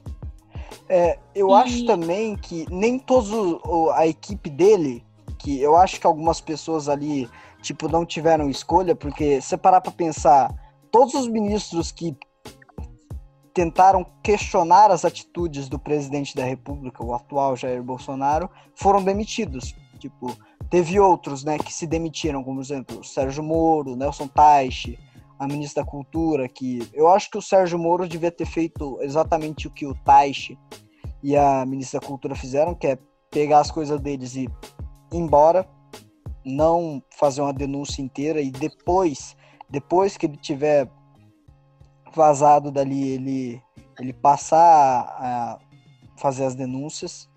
[0.88, 1.52] É, eu e...
[1.54, 5.04] acho também que nem todos o, a equipe dele,
[5.38, 7.28] que eu acho que algumas pessoas ali,
[7.62, 10.52] tipo, não tiveram escolha, porque se parar pra pensar,
[10.90, 12.16] todos os ministros que
[13.54, 19.74] tentaram questionar as atitudes do presidente da República, o atual Jair Bolsonaro, foram demitidos.
[19.96, 20.36] Tipo,
[20.70, 24.98] teve outros, né, que se demitiram, como por exemplo, o Sérgio Moro, Nelson Taixe,
[25.38, 29.66] a ministra da Cultura, que eu acho que o Sérgio Moro devia ter feito exatamente
[29.66, 30.58] o que o Taixe
[31.22, 32.98] e a ministra da Cultura fizeram, que é
[33.30, 34.50] pegar as coisas deles e ir
[35.12, 35.68] embora,
[36.44, 39.36] não fazer uma denúncia inteira e depois,
[39.68, 40.88] depois que ele tiver
[42.14, 43.62] vazado dali ele,
[44.00, 44.58] ele passar
[45.18, 45.58] a
[46.16, 47.28] fazer as denúncias.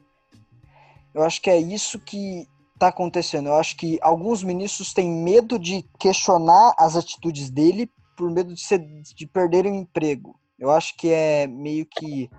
[1.19, 3.47] Eu acho que é isso que está acontecendo.
[3.47, 8.61] Eu acho que alguns ministros têm medo de questionar as atitudes dele por medo de,
[8.61, 10.39] ser, de perderem o emprego.
[10.57, 12.29] Eu acho que é meio que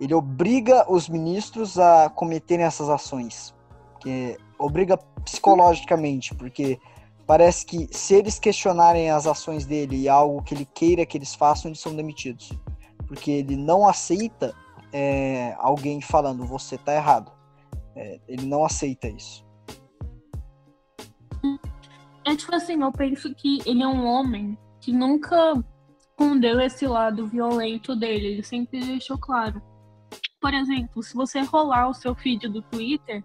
[0.00, 3.54] ele obriga os ministros a cometerem essas ações,
[4.00, 6.80] que obriga psicologicamente, porque
[7.28, 11.36] parece que se eles questionarem as ações dele e algo que ele queira que eles
[11.36, 12.52] façam, eles são demitidos.
[13.06, 14.52] Porque ele não aceita
[14.92, 17.33] é, alguém falando você tá errado.
[17.96, 19.44] É, ele não aceita isso.
[22.26, 25.62] É tipo assim, eu penso que ele é um homem que nunca
[25.98, 29.60] escondeu esse lado violento dele, ele sempre deixou claro.
[30.40, 33.22] Por exemplo, se você rolar o seu feed do Twitter,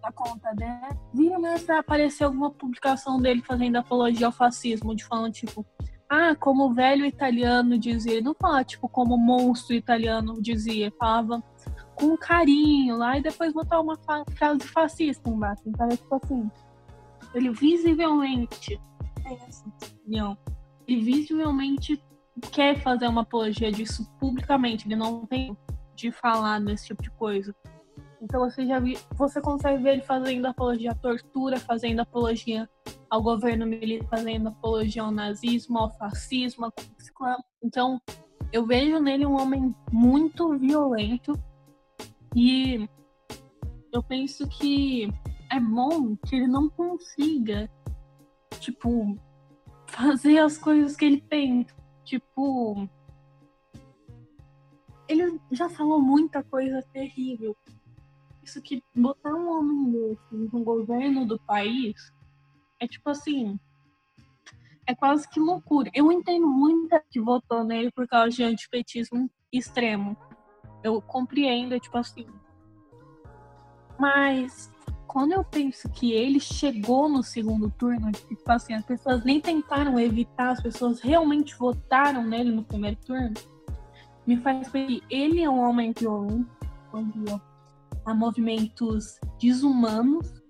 [0.00, 5.32] da conta dele, vira vai aparecer alguma publicação dele fazendo apologia ao fascismo, de falando
[5.32, 5.66] tipo,
[6.08, 11.42] ah, como o velho italiano dizia, não fala tipo como o monstro italiano dizia, falava
[11.96, 13.98] com carinho lá e depois botar uma
[14.30, 15.62] frase fascista embaixo.
[15.66, 16.50] Então é tipo assim,
[17.34, 18.80] ele visivelmente
[20.06, 20.38] opinião.
[20.86, 22.00] Ele visivelmente
[22.52, 25.56] quer fazer uma apologia disso publicamente, ele não tem
[25.94, 27.54] de falar desse tipo de coisa.
[28.20, 32.68] Então você já vi, você consegue ver ele fazendo apologia à tortura, fazendo apologia
[33.10, 36.72] ao governo militar, fazendo apologia ao nazismo, ao fascismo, ao
[37.62, 38.00] Então
[38.52, 41.32] eu vejo nele um homem muito violento
[42.36, 42.86] e
[43.90, 45.08] eu penso que
[45.50, 47.70] é bom que ele não consiga,
[48.60, 49.18] tipo,
[49.86, 51.74] fazer as coisas que ele pensa.
[52.04, 52.86] Tipo,
[55.08, 57.56] ele já falou muita coisa terrível.
[58.42, 62.12] Isso que botar um homem desse no governo do país
[62.78, 63.58] é tipo assim.
[64.86, 65.90] É quase que loucura.
[65.94, 70.16] Eu entendo muita que votou nele por causa de antipetismo extremo.
[70.82, 72.26] Eu compreendo, é tipo assim.
[73.98, 74.70] Mas
[75.06, 79.98] quando eu penso que ele chegou no segundo turno, tipo assim, as pessoas nem tentaram
[79.98, 83.32] evitar, as pessoas realmente votaram nele no primeiro turno,
[84.26, 86.50] me faz que ele é um homem violento,
[88.04, 90.42] há movimentos desumanos,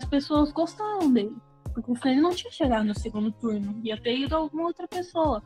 [0.00, 1.36] as pessoas gostaram dele.
[1.74, 5.42] Porque se ele não tinha chegado no segundo turno, ia ter ido alguma outra pessoa.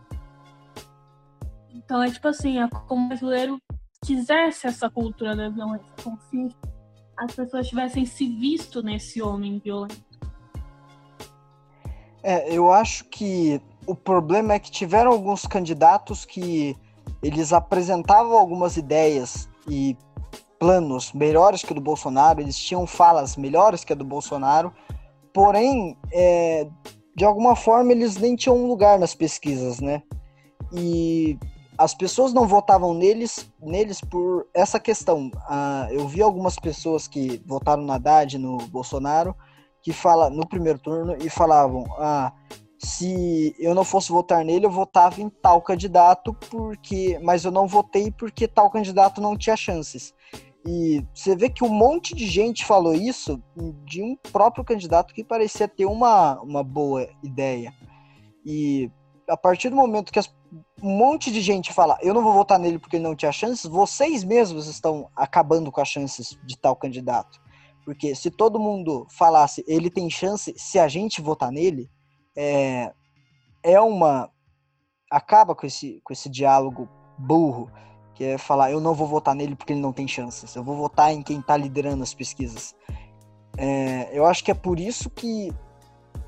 [1.71, 2.57] Então é tipo assim,
[2.87, 3.61] como brasileiro
[4.05, 5.87] quisesse essa cultura da violência,
[6.31, 6.49] se
[7.17, 10.03] as pessoas tivessem se visto nesse homem violento.
[12.23, 16.77] É, eu acho que o problema é que tiveram alguns candidatos que
[17.23, 19.97] eles apresentavam algumas ideias e
[20.59, 24.73] planos melhores que o do Bolsonaro, eles tinham falas melhores que a do Bolsonaro,
[25.33, 26.69] porém, é,
[27.17, 30.03] de alguma forma, eles nem tinham um lugar nas pesquisas, né?
[30.73, 31.37] E
[31.83, 35.33] as pessoas não votavam neles, neles por essa questão.
[35.49, 39.35] Ah, eu vi algumas pessoas que votaram na Haddad, no Bolsonaro,
[39.83, 42.33] que fala no primeiro turno e falavam: ah,
[42.79, 47.67] se eu não fosse votar nele, eu votava em tal candidato, porque, mas eu não
[47.67, 50.15] votei porque tal candidato não tinha chances.
[50.65, 53.43] E você vê que um monte de gente falou isso
[53.85, 57.75] de um próprio candidato que parecia ter uma, uma boa ideia.
[58.47, 58.89] E
[59.29, 60.33] a partir do momento que as,
[60.83, 63.65] um monte de gente fala, eu não vou votar nele porque ele não tinha chances,
[63.65, 67.41] vocês mesmos estão acabando com as chances de tal candidato.
[67.85, 71.89] Porque se todo mundo falasse, ele tem chance, se a gente votar nele,
[72.37, 72.93] é,
[73.63, 74.31] é uma.
[75.11, 77.71] acaba com esse, com esse diálogo burro,
[78.15, 80.77] que é falar, eu não vou votar nele porque ele não tem chances, eu vou
[80.77, 82.75] votar em quem está liderando as pesquisas.
[83.57, 85.53] É, eu acho que é por isso que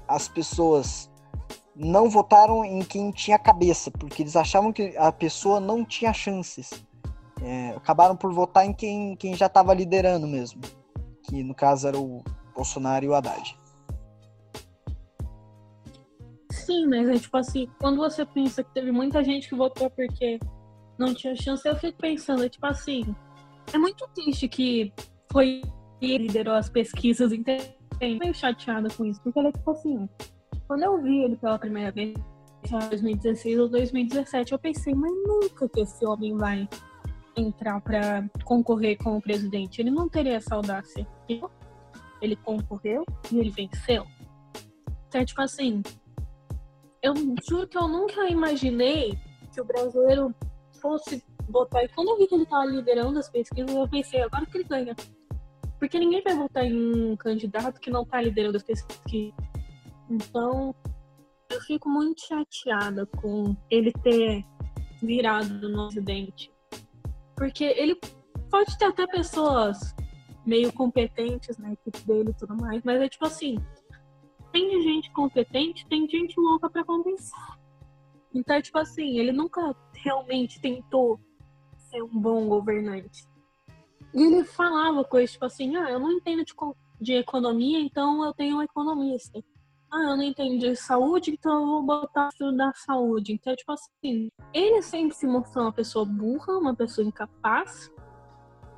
[0.06, 1.10] as pessoas
[1.74, 6.84] não votaram em quem tinha cabeça, porque eles achavam que a pessoa não tinha chances.
[7.42, 10.60] É, acabaram por votar em quem, quem já estava liderando mesmo,
[11.24, 12.22] que no caso era o
[12.54, 13.58] Bolsonaro e o Haddad.
[16.50, 20.38] Sim, mas é tipo assim, quando você pensa que teve muita gente que votou porque
[20.98, 23.14] não tinha chance, eu fico pensando, é tipo assim,
[23.72, 24.92] é muito triste que
[25.30, 25.60] foi
[26.00, 27.74] ele liderou as pesquisas, entende?
[28.00, 30.08] meio chateada com isso, porque ele é tipo assim,
[30.66, 32.14] quando eu vi ele pela primeira vez,
[32.64, 36.68] em 2016 ou 2017, eu pensei, mas nunca que esse homem vai
[37.36, 39.80] entrar para concorrer com o presidente.
[39.80, 41.06] Ele não teria essa audácia.
[42.22, 44.06] Ele concorreu e ele venceu.
[45.08, 45.82] Então, é tipo assim,
[47.02, 47.14] eu
[47.48, 49.18] juro que eu nunca imaginei
[49.52, 50.34] que o brasileiro
[50.80, 51.84] fosse votar.
[51.84, 54.64] E quando eu vi que ele estava liderando as pesquisas, eu pensei, agora que ele
[54.64, 54.96] ganha.
[55.78, 59.34] Porque ninguém vai votar em um candidato que não está liderando as pesquisas.
[60.14, 60.74] Então,
[61.50, 64.44] eu fico muito chateada com ele ter
[65.02, 66.52] virado no presidente.
[67.36, 67.98] Porque ele
[68.48, 69.94] pode ter até pessoas
[70.46, 73.56] meio competentes na equipe dele e tudo mais, mas é tipo assim,
[74.52, 77.58] tem gente competente, tem gente louca para compensar.
[78.32, 81.18] Então, é tipo assim, ele nunca realmente tentou
[81.76, 83.26] ser um bom governante.
[84.12, 86.54] E ele falava coisas tipo assim, ah, eu não entendo de,
[87.00, 89.42] de economia, então eu tenho um economista.
[89.94, 93.32] Ah, eu não entendo de saúde, então eu vou botar da saúde.
[93.32, 97.90] Então, tipo assim, ele sempre se mostrou uma pessoa burra, uma pessoa incapaz.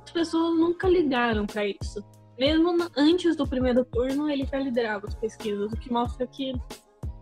[0.03, 2.03] As pessoas nunca ligaram para isso.
[2.37, 6.53] Mesmo antes do primeiro turno, ele já liderava as pesquisas, o que mostra que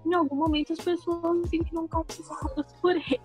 [0.05, 3.21] em algum momento as pessoas sentiram calcificadas por ele.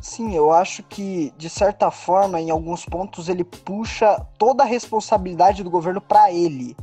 [0.00, 5.64] Sim, eu acho que, de certa forma, em alguns pontos, ele puxa toda a responsabilidade
[5.64, 6.76] do governo para ele.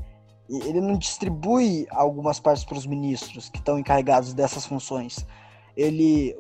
[0.66, 5.26] Ele não distribui algumas partes para os ministros que estão encarregados dessas funções.
[5.76, 6.36] Ele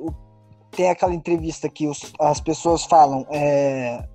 [0.72, 4.06] tem aquela entrevista que os, as pessoas falam: é,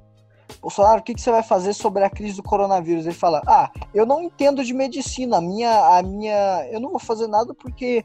[0.60, 3.04] Bolsonaro, o que, que, você vai fazer sobre a crise do coronavírus?
[3.06, 5.38] Ele fala: Ah, eu não entendo de medicina.
[5.38, 8.04] A minha, a minha, eu não vou fazer nada porque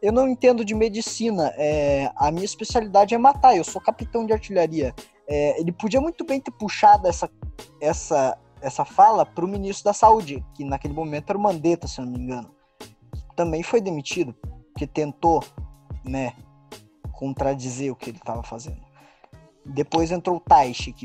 [0.00, 1.52] eu não entendo de medicina.
[1.56, 3.56] É, a minha especialidade é matar.
[3.56, 4.94] Eu sou capitão de artilharia.
[5.28, 7.30] É, ele podia muito bem ter puxado essa,
[7.80, 12.00] essa, essa fala para o ministro da Saúde, que naquele momento era o Mandetta, se
[12.00, 12.50] não me engano.
[13.36, 14.34] Também foi demitido,
[14.72, 15.44] porque tentou,
[16.04, 16.34] né,
[17.12, 18.80] contradizer o que ele estava fazendo.
[19.66, 21.04] Depois entrou o Taishi, que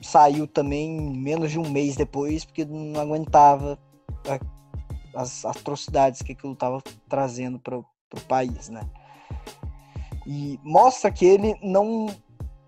[0.00, 3.78] saiu também menos de um mês depois, porque não aguentava
[5.14, 7.84] as atrocidades que aquilo estava trazendo para o
[8.28, 8.88] país, né?
[10.26, 12.06] E mostra que ele não.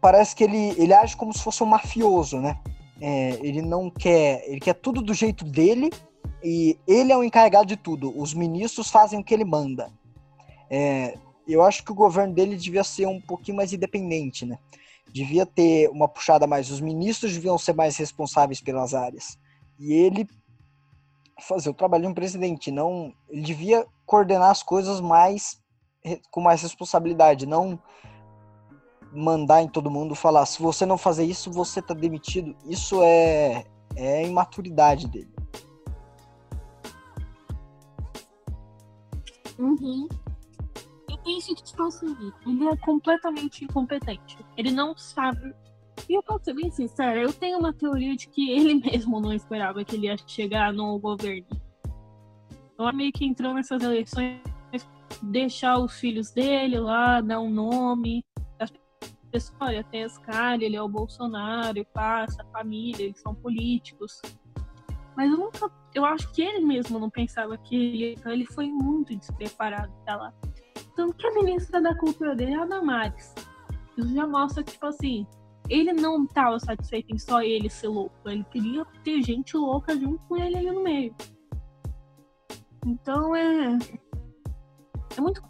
[0.01, 2.61] Parece que ele, ele age como se fosse um mafioso, né?
[3.01, 4.45] É, ele não quer.
[4.47, 5.91] Ele quer tudo do jeito dele
[6.43, 8.17] e ele é o encarregado de tudo.
[8.19, 9.91] Os ministros fazem o que ele manda.
[10.71, 11.17] É,
[11.47, 14.59] eu acho que o governo dele devia ser um pouquinho mais independente, né?
[15.15, 16.69] devia ter uma puxada mais.
[16.71, 19.39] Os ministros deviam ser mais responsáveis pelas áreas.
[19.79, 20.29] E ele
[21.41, 23.15] fazer o trabalho de um presidente, não.
[23.31, 25.63] Ele devia coordenar as coisas mais
[26.31, 27.81] com mais responsabilidade, não
[29.15, 32.55] mandar em todo mundo falar, se você não fazer isso, você tá demitido.
[32.67, 33.65] Isso é
[33.97, 35.33] é imaturidade dele.
[39.59, 40.09] Uhum
[41.25, 42.15] penso que, tipo assim,
[42.47, 44.39] ele é completamente incompetente.
[44.57, 45.55] Ele não sabe.
[46.09, 49.33] E eu posso ser bem sincera, eu tenho uma teoria de que ele mesmo não
[49.33, 51.47] esperava que ele ia chegar no governo.
[52.75, 54.41] Então, meio que entrou nessas eleições,
[55.23, 58.25] deixar os filhos dele lá, dar um nome.
[59.35, 63.35] As pessoas, olha, tem esse cara, ele é o Bolsonaro, passa, a família, eles são
[63.35, 64.23] políticos.
[65.17, 65.71] Mas eu nunca.
[65.93, 70.17] Eu acho que ele mesmo não pensava que ele, então ele foi muito despreparado pra
[70.17, 70.35] lá.
[70.95, 73.35] Tanto que a ministra da cultura dele é a Damares.
[73.97, 75.27] Isso já mostra que, tipo assim,
[75.69, 78.15] ele não estava satisfeito em só ele ser louco.
[78.27, 81.15] Ele queria ter gente louca junto com ele ali no meio.
[82.87, 83.79] Então é.
[85.17, 85.43] É muito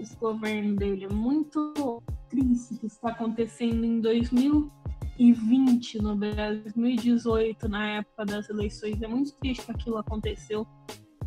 [0.00, 1.04] esse governo dele.
[1.04, 8.48] É muito triste o que está acontecendo em 2020 no Brasil, 2018, na época das
[8.48, 9.02] eleições.
[9.02, 10.66] É muito triste que aquilo aconteceu.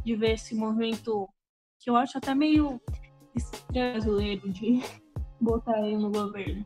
[0.04, 1.30] De ver esse movimento
[1.80, 2.82] que eu acho até meio
[3.72, 4.82] brasileiro de
[5.39, 6.66] botar ele no governo.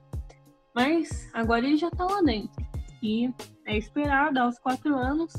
[0.73, 2.65] Mas agora ele já tá lá dentro.
[3.01, 3.33] E
[3.65, 5.33] é esperado aos quatro anos.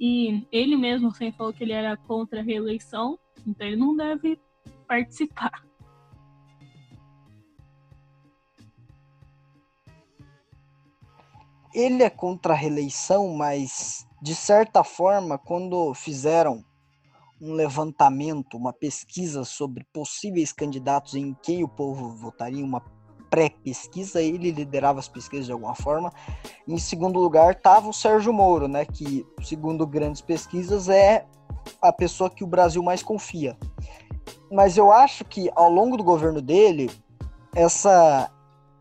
[0.00, 4.40] E ele mesmo sempre falou que ele era contra a reeleição, então ele não deve
[4.88, 5.52] participar.
[11.74, 16.64] Ele é contra a reeleição, mas de certa forma, quando fizeram
[17.40, 22.82] um levantamento, uma pesquisa sobre possíveis candidatos em quem o povo votaria, uma
[23.30, 26.12] pré-pesquisa, ele liderava as pesquisas de alguma forma.
[26.66, 31.26] Em segundo lugar estava o Sérgio Moro, né, que, segundo grandes pesquisas, é
[31.80, 33.56] a pessoa que o Brasil mais confia.
[34.50, 36.90] Mas eu acho que ao longo do governo dele,
[37.54, 38.30] essa,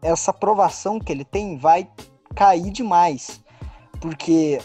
[0.01, 1.89] essa aprovação que ele tem vai
[2.35, 3.43] cair demais.
[3.99, 4.59] Porque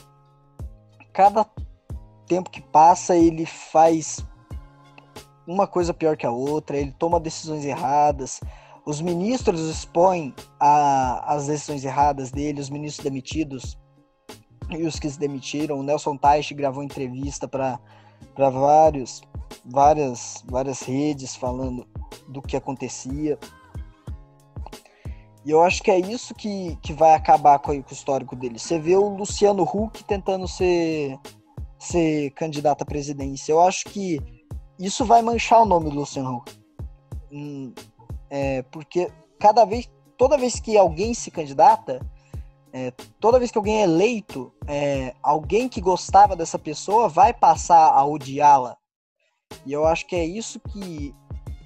[1.12, 1.46] cada
[2.26, 4.24] tempo que passa, ele faz
[5.46, 8.40] uma coisa pior que a outra, ele toma decisões erradas.
[8.84, 13.78] Os ministros expõem a, as decisões erradas dele, os ministros demitidos
[14.70, 15.78] e os que se demitiram.
[15.78, 17.78] O Nelson Teich gravou entrevista para
[18.36, 19.22] vários
[19.64, 21.86] várias várias redes falando
[22.28, 23.38] do que acontecia.
[25.44, 28.58] E eu acho que é isso que, que vai acabar com, com o histórico dele.
[28.58, 31.18] Você vê o Luciano Huck tentando ser
[31.78, 33.52] ser candidato à presidência.
[33.52, 34.20] Eu acho que
[34.78, 36.52] isso vai manchar o nome do Luciano Huck.
[37.32, 37.72] Hum,
[38.30, 42.00] é, porque cada vez, toda vez que alguém se candidata,
[42.72, 47.92] é, toda vez que alguém é eleito, é, alguém que gostava dessa pessoa vai passar
[47.92, 48.76] a odiá-la.
[49.64, 51.14] E eu acho que é isso que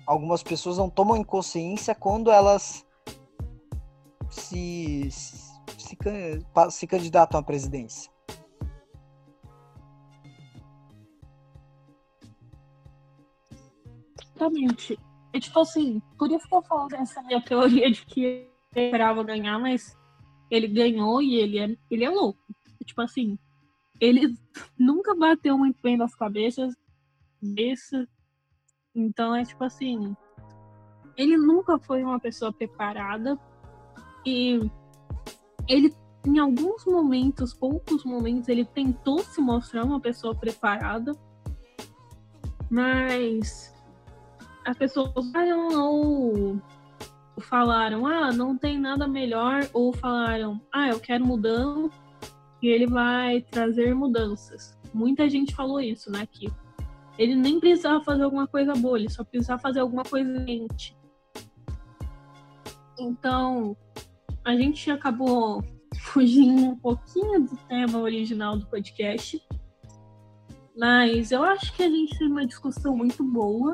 [0.07, 2.87] algumas pessoas não tomam em consciência quando elas
[4.31, 5.97] se, se, se,
[6.71, 8.11] se candidatam à presidência.
[14.37, 14.99] exatamente.
[15.35, 19.59] Tipo assim, por isso que eu falo dessa minha teoria de que ele esperava ganhar,
[19.59, 19.99] mas
[20.51, 22.41] ele ganhou e ele é, ele é louco.
[22.85, 23.39] Tipo assim,
[24.01, 24.35] ele
[24.79, 26.75] nunca bateu muito bem nas cabeças
[27.41, 28.07] desse.
[28.95, 30.17] Então é tipo assim,
[31.17, 33.39] ele nunca foi uma pessoa preparada
[34.25, 34.71] e
[35.69, 35.95] ele
[36.27, 41.13] em alguns momentos, poucos momentos, ele tentou se mostrar uma pessoa preparada,
[42.69, 43.73] mas
[44.65, 46.61] as pessoas falaram ou
[47.41, 51.95] falaram, ah, não tem nada melhor, ou falaram, ah, eu quero mudança
[52.61, 54.77] e ele vai trazer mudanças.
[54.93, 56.27] Muita gente falou isso, né?
[56.27, 56.49] Que
[57.19, 60.97] ele nem precisava fazer alguma coisa boa, ele só precisava fazer alguma coisa diferente.
[62.99, 63.77] Então,
[64.45, 65.63] a gente acabou
[66.01, 69.41] fugindo um pouquinho do tema original do podcast.
[70.77, 73.73] Mas eu acho que a gente teve uma discussão muito boa,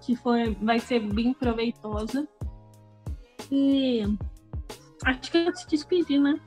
[0.00, 2.26] que foi, vai ser bem proveitosa.
[3.52, 4.02] E
[5.04, 6.40] acho que é se despedir, né?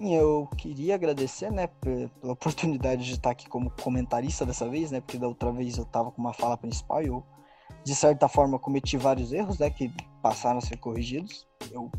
[0.00, 4.98] Sim, eu queria agradecer, né, pela oportunidade de estar aqui como comentarista dessa vez, né,
[5.02, 7.22] porque da outra vez eu estava com uma fala principal e eu,
[7.84, 9.92] de certa forma, cometi vários erros, né, que
[10.22, 11.46] passaram a ser corrigidos.
[11.70, 11.92] Eu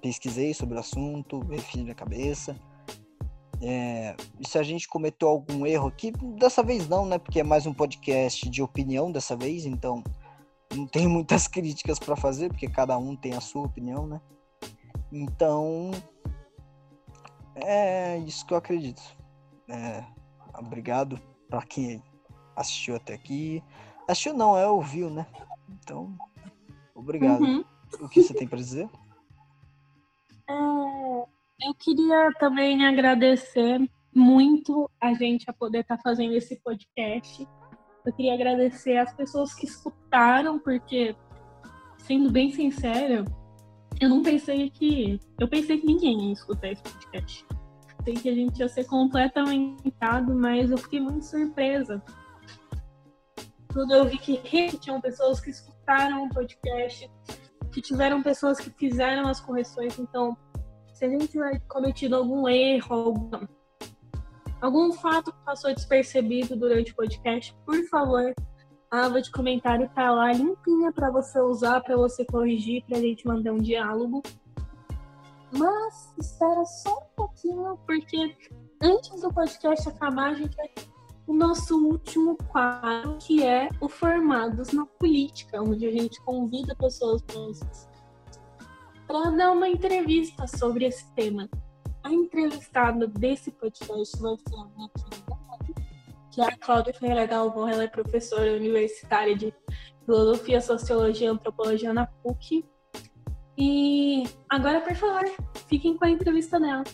[0.00, 2.56] pesquisei sobre o assunto, refiz minha cabeça.
[3.60, 7.18] É, e se a gente cometeu algum erro aqui, dessa vez não, né?
[7.18, 10.02] Porque é mais um podcast de opinião dessa vez, então
[10.74, 14.20] não tem muitas críticas para fazer, porque cada um tem a sua opinião, né?
[15.12, 15.90] Então
[17.56, 19.02] é isso que eu acredito.
[19.68, 20.04] É,
[20.58, 22.02] obrigado para quem
[22.54, 23.62] assistiu até aqui.
[24.08, 25.26] Assistiu não, é ouviu, né?
[25.68, 26.16] Então,
[26.94, 27.42] obrigado.
[27.42, 27.64] Uhum.
[28.00, 28.88] O que você tem para dizer?
[30.48, 30.52] É,
[31.66, 33.80] eu queria também agradecer
[34.14, 37.46] muito a gente a poder estar tá fazendo esse podcast.
[38.04, 41.16] Eu queria agradecer as pessoas que escutaram, porque,
[41.98, 43.24] sendo bem sincera,
[44.00, 45.20] eu não pensei que.
[45.40, 47.46] Eu pensei que ninguém ia escutar esse podcast.
[48.04, 52.02] Pensei que a gente ia ser completamente dado, mas eu fiquei muito surpresa.
[53.72, 54.38] Quando eu vi que
[54.78, 57.10] tinham pessoas que escutaram o podcast,
[57.72, 59.98] que tiveram pessoas que fizeram as correções.
[59.98, 60.36] Então,
[60.94, 63.46] se a gente tiver cometido algum erro, algum,
[64.62, 68.34] algum fato que passou despercebido durante o podcast, por favor,
[68.90, 73.00] a aba de comentário tá lá limpinha para você usar, para você corrigir, para a
[73.00, 74.22] gente mandar um diálogo.
[75.52, 78.36] Mas espera só um pouquinho, porque
[78.80, 80.70] antes do podcast acabar, a gente vai
[81.26, 87.20] o nosso último quadro, que é o Formados na Política, onde a gente convida pessoas
[89.06, 91.48] para dar uma entrevista sobre esse tema.
[92.04, 94.88] A entrevistada desse podcast vai ser a minha
[96.36, 97.22] que a Cláudia Ferreira.
[97.22, 99.54] Ela é professora universitária de
[100.04, 102.62] Filosofia, Sociologia e Antropologia na PUC.
[103.56, 105.24] E agora, por favor,
[105.66, 106.84] fiquem com a entrevista dela.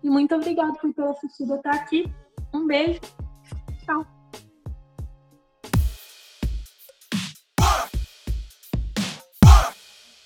[0.00, 2.04] E muito obrigada por ter assistido até aqui.
[2.54, 3.00] Um beijo
[3.84, 4.06] Tchau.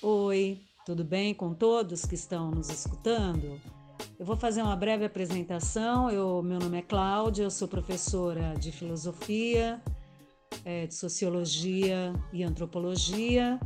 [0.03, 3.59] Oi, tudo bem com todos que estão nos escutando?
[4.19, 6.09] Eu vou fazer uma breve apresentação.
[6.09, 9.79] Eu, meu nome é Cláudia, eu sou professora de filosofia,
[10.65, 13.59] é, de sociologia e antropologia,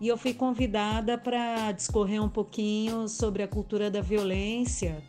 [0.00, 5.02] e eu fui convidada para discorrer um pouquinho sobre a cultura da violência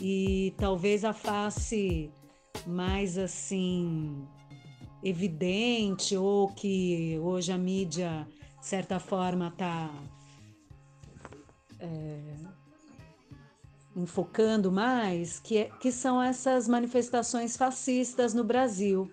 [0.00, 2.08] e talvez a face
[2.64, 4.24] mais assim
[5.02, 8.28] evidente ou que hoje a mídia
[8.60, 9.90] de certa forma está
[11.80, 12.55] é,
[13.96, 19.10] enfocando mais, que, é, que são essas manifestações fascistas no Brasil,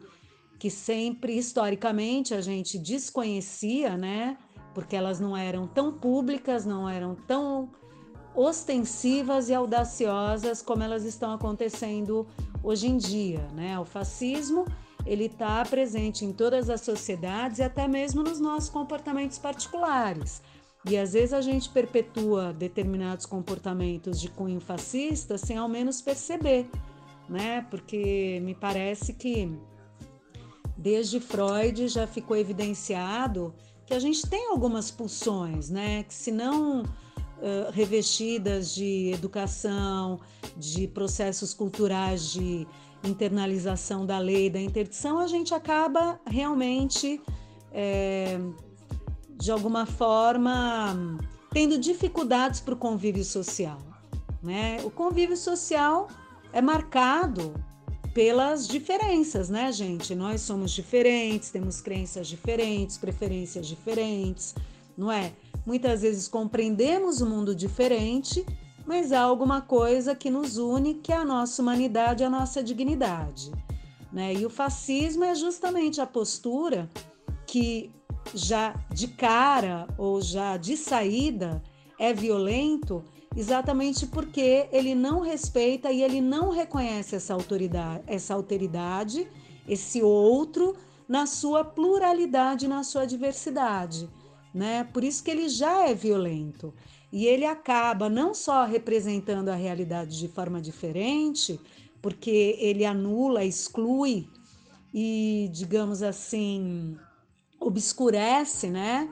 [0.59, 4.37] que sempre historicamente a gente desconhecia, né?
[4.73, 7.71] Porque elas não eram tão públicas, não eram tão
[8.35, 12.27] ostensivas e audaciosas como elas estão acontecendo
[12.61, 13.79] hoje em dia, né?
[13.79, 14.65] O fascismo
[15.05, 20.41] ele está presente em todas as sociedades e até mesmo nos nossos comportamentos particulares.
[20.85, 26.69] E às vezes a gente perpetua determinados comportamentos de cunho fascista sem ao menos perceber,
[27.29, 27.65] né?
[27.69, 29.49] Porque me parece que
[30.77, 33.53] desde Freud já ficou evidenciado
[33.85, 36.03] que a gente tem algumas pulsões, né?
[36.03, 36.83] Que se não
[37.43, 40.19] uh, revestidas de educação,
[40.57, 42.67] de processos culturais de
[43.03, 47.21] internalização da lei, da interdição, a gente acaba realmente,
[47.71, 48.39] é,
[49.35, 51.17] de alguma forma,
[51.51, 53.79] tendo dificuldades para o convívio social.
[54.41, 54.77] Né?
[54.83, 56.07] O convívio social
[56.51, 57.53] é marcado
[58.13, 60.13] pelas diferenças, né, gente?
[60.13, 64.53] Nós somos diferentes, temos crenças diferentes, preferências diferentes,
[64.95, 65.33] não é?
[65.65, 68.45] Muitas vezes compreendemos o mundo diferente,
[68.85, 73.51] mas há alguma coisa que nos une, que é a nossa humanidade, a nossa dignidade.
[74.11, 74.33] Né?
[74.33, 76.87] E o fascismo é justamente a postura
[77.47, 77.89] que
[78.33, 81.61] já de cara ou já de saída
[81.99, 83.03] é violento
[83.35, 89.27] exatamente porque ele não respeita e ele não reconhece essa autoridade, essa alteridade,
[89.67, 90.75] esse outro
[91.07, 94.09] na sua pluralidade, na sua diversidade,
[94.53, 94.83] né?
[94.93, 96.73] Por isso que ele já é violento.
[97.11, 101.59] E ele acaba não só representando a realidade de forma diferente,
[102.01, 104.27] porque ele anula, exclui
[104.93, 106.97] e, digamos assim,
[107.65, 109.09] obscurece, né,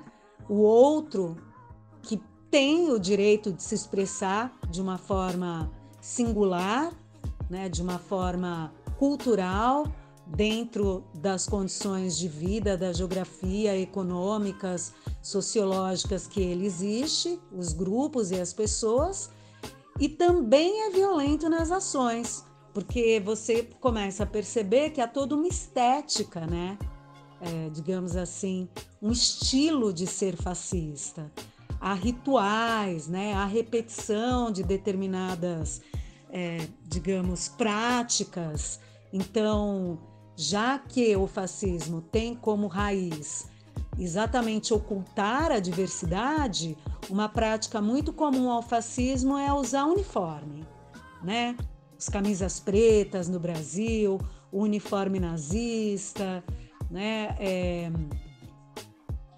[0.49, 1.37] o outro
[2.01, 5.71] que tem o direito de se expressar de uma forma
[6.01, 6.91] singular,
[7.49, 9.85] né, de uma forma cultural,
[10.27, 18.39] dentro das condições de vida, da geografia, econômicas, sociológicas que ele existe, os grupos e
[18.39, 19.29] as pessoas,
[19.99, 25.47] e também é violento nas ações, porque você começa a perceber que há toda uma
[25.47, 26.77] estética, né?
[27.43, 28.69] É, digamos assim,
[29.01, 31.31] um estilo de ser fascista
[31.81, 33.33] há rituais, né?
[33.33, 35.81] há repetição de determinadas,
[36.29, 38.79] é, digamos, práticas.
[39.11, 39.97] Então,
[40.35, 43.49] já que o fascismo tem como raiz
[43.97, 46.77] exatamente ocultar a diversidade,
[47.09, 50.65] uma prática muito comum ao fascismo é usar uniforme,
[51.23, 51.57] né?
[51.97, 54.19] As camisas pretas no Brasil,
[54.51, 56.43] o uniforme nazista,
[56.91, 57.35] né?
[57.39, 57.91] É,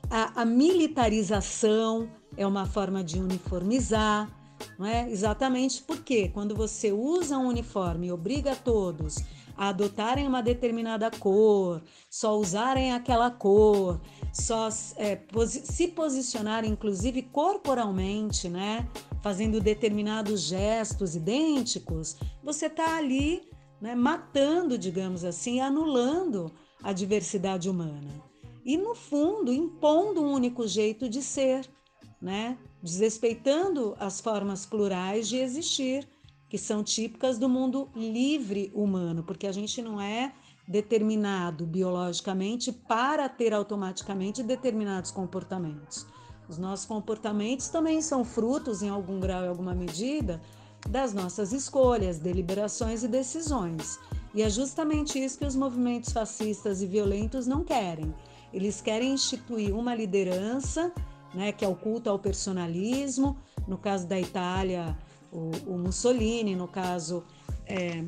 [0.09, 4.29] a, a militarização é uma forma de uniformizar,
[4.77, 5.09] não é?
[5.09, 9.17] Exatamente porque quando você usa um uniforme e obriga todos
[9.55, 14.01] a adotarem uma determinada cor, só usarem aquela cor,
[14.33, 18.87] só é, posi se posicionarem, inclusive corporalmente, né?
[19.21, 23.43] Fazendo determinados gestos idênticos, você está ali
[23.79, 26.51] né, matando, digamos assim, anulando
[26.83, 28.11] a diversidade humana.
[28.63, 31.67] E, no fundo, impondo um único jeito de ser
[32.23, 32.57] né?
[32.81, 36.07] desrespeitando as formas plurais de existir,
[36.47, 40.33] que são típicas do mundo livre humano, porque a gente não é
[40.65, 46.07] determinado biologicamente para ter automaticamente determinados comportamentos.
[46.47, 50.41] Os nossos comportamentos também são frutos, em algum grau e alguma medida,
[50.87, 53.99] das nossas escolhas, deliberações e decisões.
[54.33, 58.13] E é justamente isso que os movimentos fascistas e violentos não querem.
[58.51, 60.91] Eles querem instituir uma liderança
[61.33, 61.77] né, que é o
[62.07, 64.97] ao personalismo, no caso da Itália,
[65.31, 67.23] o, o Mussolini, no caso
[67.65, 68.03] é,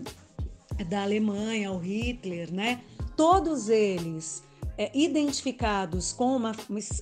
[0.85, 2.81] da Alemanha, o Hitler, né?
[3.15, 4.43] Todos eles
[4.77, 6.51] é, identificados com uma,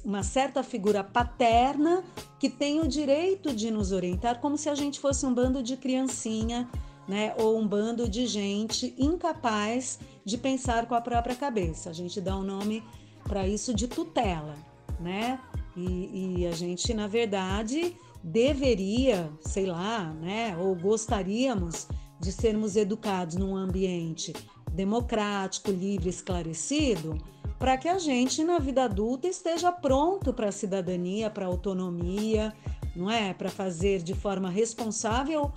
[0.05, 2.03] uma certa figura paterna
[2.39, 5.75] que tem o direito de nos orientar, como se a gente fosse um bando de
[5.75, 6.69] criancinha,
[7.07, 7.33] né?
[7.37, 11.89] Ou um bando de gente incapaz de pensar com a própria cabeça.
[11.89, 12.83] A gente dá um nome
[13.23, 14.55] para isso de tutela,
[14.99, 15.39] né?
[15.75, 21.87] E, e a gente, na verdade, deveria, sei lá, né, ou gostaríamos
[22.19, 24.33] de sermos educados num ambiente
[24.71, 27.17] democrático, livre, esclarecido,
[27.59, 32.53] para que a gente na vida adulta esteja pronto para a cidadania, para a autonomia,
[32.95, 33.33] não é?
[33.33, 35.51] Para fazer de forma responsável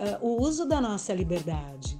[0.00, 1.98] uh, o uso da nossa liberdade.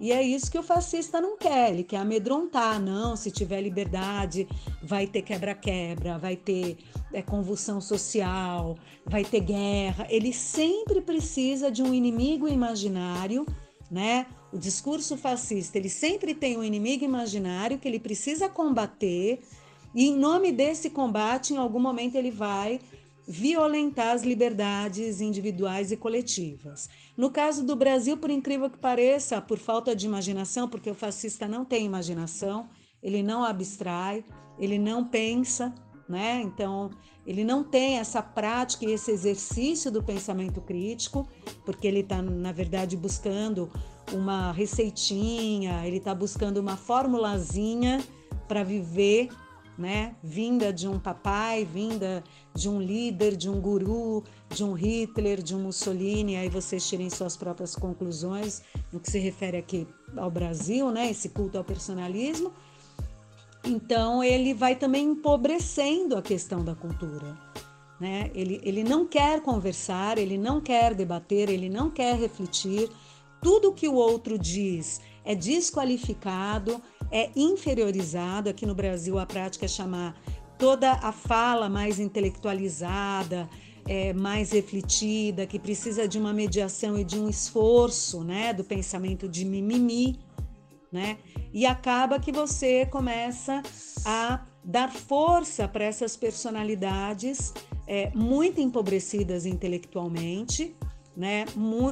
[0.00, 4.46] E é isso que o fascista não quer, ele quer amedrontar, não, se tiver liberdade,
[4.82, 6.78] vai ter quebra-quebra, vai ter
[7.12, 8.76] é, convulsão social,
[9.06, 10.06] vai ter guerra.
[10.10, 13.46] Ele sempre precisa de um inimigo imaginário,
[13.90, 14.26] né?
[14.52, 19.40] O discurso fascista, ele sempre tem um inimigo imaginário que ele precisa combater,
[19.94, 22.80] e em nome desse combate, em algum momento ele vai
[23.26, 26.88] violentar as liberdades individuais e coletivas.
[27.16, 31.48] No caso do Brasil, por incrível que pareça, por falta de imaginação, porque o fascista
[31.48, 32.68] não tem imaginação,
[33.02, 34.24] ele não abstrai,
[34.58, 35.74] ele não pensa,
[36.08, 36.42] né?
[36.42, 36.90] Então,
[37.26, 41.26] ele não tem essa prática e esse exercício do pensamento crítico,
[41.64, 43.70] porque ele está, na verdade, buscando
[44.12, 48.04] uma receitinha, ele está buscando uma formulazinha
[48.46, 49.30] para viver
[49.76, 50.14] né?
[50.22, 52.22] Vinda de um papai, vinda
[52.54, 57.10] de um líder, de um guru, de um Hitler, de um Mussolini, aí vocês tirem
[57.10, 58.62] suas próprias conclusões
[58.92, 61.10] no que se refere aqui ao Brasil, né?
[61.10, 62.52] Esse culto ao personalismo.
[63.64, 67.36] Então ele vai também empobrecendo a questão da cultura.
[67.98, 68.30] Né?
[68.34, 72.90] Ele, ele não quer conversar, ele não quer debater, ele não quer refletir,
[73.40, 78.48] tudo que o outro diz é desqualificado, é inferiorizado.
[78.48, 80.20] Aqui no Brasil, a prática é chamar
[80.58, 83.48] toda a fala mais intelectualizada,
[83.86, 89.28] é, mais refletida, que precisa de uma mediação e de um esforço, né, do pensamento
[89.28, 90.18] de mimimi,
[90.90, 91.18] né?
[91.52, 93.62] E acaba que você começa
[94.04, 97.52] a dar força para essas personalidades
[97.86, 100.74] é, muito empobrecidas intelectualmente,
[101.16, 101.44] né?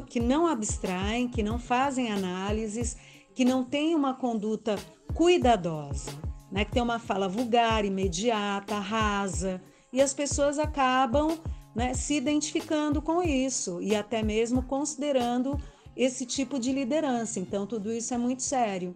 [0.08, 2.96] Que não abstraem, que não fazem análises,
[3.34, 4.76] que não têm uma conduta
[5.14, 6.10] cuidadosa,
[6.50, 6.64] né?
[6.64, 11.38] Que tem uma fala vulgar, imediata, rasa, e as pessoas acabam
[11.74, 15.60] né, se identificando com isso e até mesmo considerando
[15.96, 17.38] esse tipo de liderança.
[17.38, 18.94] Então, tudo isso é muito sério.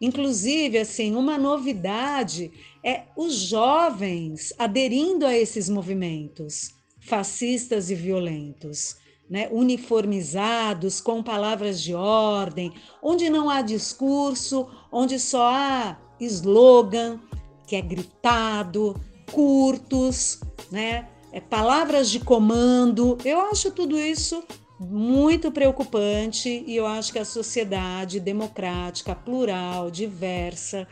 [0.00, 2.52] Inclusive, assim, uma novidade
[2.84, 6.70] é os jovens aderindo a esses movimentos
[7.00, 8.96] fascistas e violentos,
[9.28, 9.48] né?
[9.50, 12.72] uniformizados, com palavras de ordem,
[13.02, 17.20] onde não há discurso, onde só há slogan,
[17.66, 18.94] que é gritado,
[19.32, 21.08] curtos, né?
[21.30, 23.18] É, palavras de comando.
[23.24, 24.42] Eu acho tudo isso
[24.80, 30.86] muito preocupante e eu acho que a sociedade democrática, plural, diversa,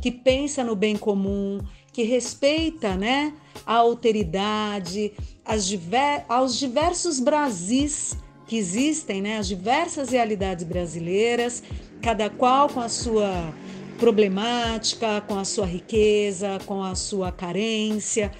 [0.00, 1.58] que pensa no bem comum,
[1.92, 3.34] que respeita né,
[3.66, 5.12] a alteridade,
[5.56, 11.62] diver, aos diversos Brasis que existem, né, as diversas realidades brasileiras,
[12.02, 13.54] cada qual com a sua
[13.96, 18.32] problemática, com a sua riqueza, com a sua carência.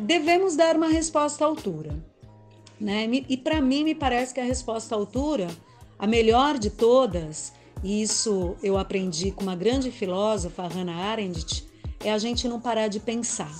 [0.00, 1.96] Devemos dar uma resposta à altura.
[2.78, 3.08] Né?
[3.28, 5.46] E para mim, me parece que a resposta à altura,
[5.98, 7.52] a melhor de todas,
[7.82, 11.66] e isso eu aprendi com uma grande filósofa, Hannah Arendt,
[12.04, 13.54] é a gente não parar de pensar.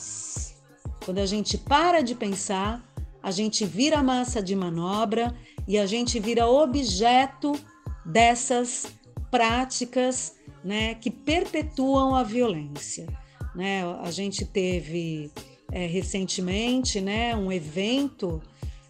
[1.04, 2.82] Quando a gente para de pensar,
[3.26, 5.34] a gente vira massa de manobra
[5.66, 7.58] e a gente vira objeto
[8.04, 8.86] dessas
[9.32, 13.04] práticas né, que perpetuam a violência.
[13.52, 13.82] Né?
[14.00, 15.32] A gente teve
[15.72, 18.40] é, recentemente né, um evento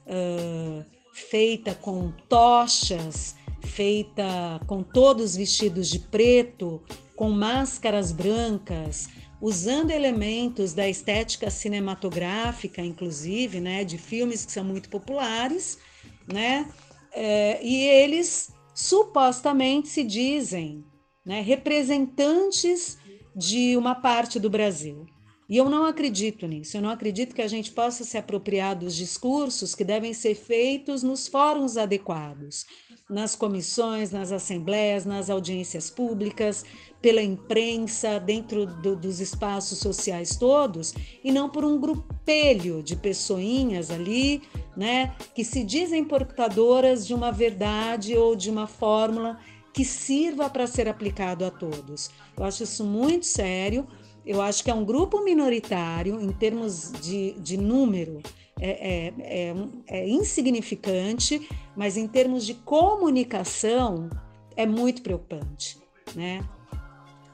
[0.06, 0.84] uh,
[1.14, 6.82] feita com tochas, feita com todos vestidos de preto,
[7.16, 9.08] com máscaras brancas,
[9.46, 15.78] usando elementos da estética cinematográfica, inclusive, né, de filmes que são muito populares,
[16.26, 16.68] né,
[17.12, 20.84] é, e eles supostamente se dizem
[21.24, 22.98] né, representantes
[23.36, 25.06] de uma parte do Brasil.
[25.48, 26.76] E eu não acredito nisso.
[26.76, 31.02] Eu não acredito que a gente possa se apropriar dos discursos que devem ser feitos
[31.02, 32.66] nos fóruns adequados,
[33.08, 36.64] nas comissões, nas assembleias, nas audiências públicas,
[37.00, 40.92] pela imprensa, dentro do, dos espaços sociais todos,
[41.22, 44.42] e não por um grupelho de pessoinhas ali,
[44.76, 49.38] né, que se dizem portadoras de uma verdade ou de uma fórmula
[49.72, 52.10] que sirva para ser aplicado a todos.
[52.36, 53.86] Eu acho isso muito sério
[54.26, 58.20] eu acho que é um grupo minoritário, em termos de, de número,
[58.60, 59.54] é, é, é,
[59.86, 64.10] é insignificante, mas em termos de comunicação,
[64.56, 65.78] é muito preocupante.
[66.14, 66.42] Né?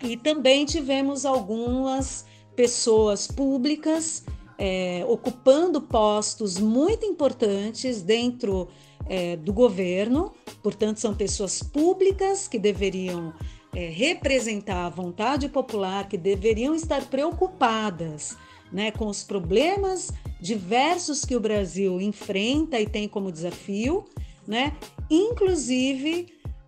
[0.03, 4.25] E também tivemos algumas pessoas públicas
[4.59, 8.69] é, ocupando postos muito importantes dentro
[9.09, 10.33] é, do governo,
[10.63, 13.33] portanto, são pessoas públicas que deveriam
[13.75, 18.37] é, representar a vontade popular, que deveriam estar preocupadas
[18.71, 20.11] né, com os problemas
[20.41, 24.05] diversos que o Brasil enfrenta e tem como desafio,
[24.47, 24.77] né,
[25.11, 26.27] inclusive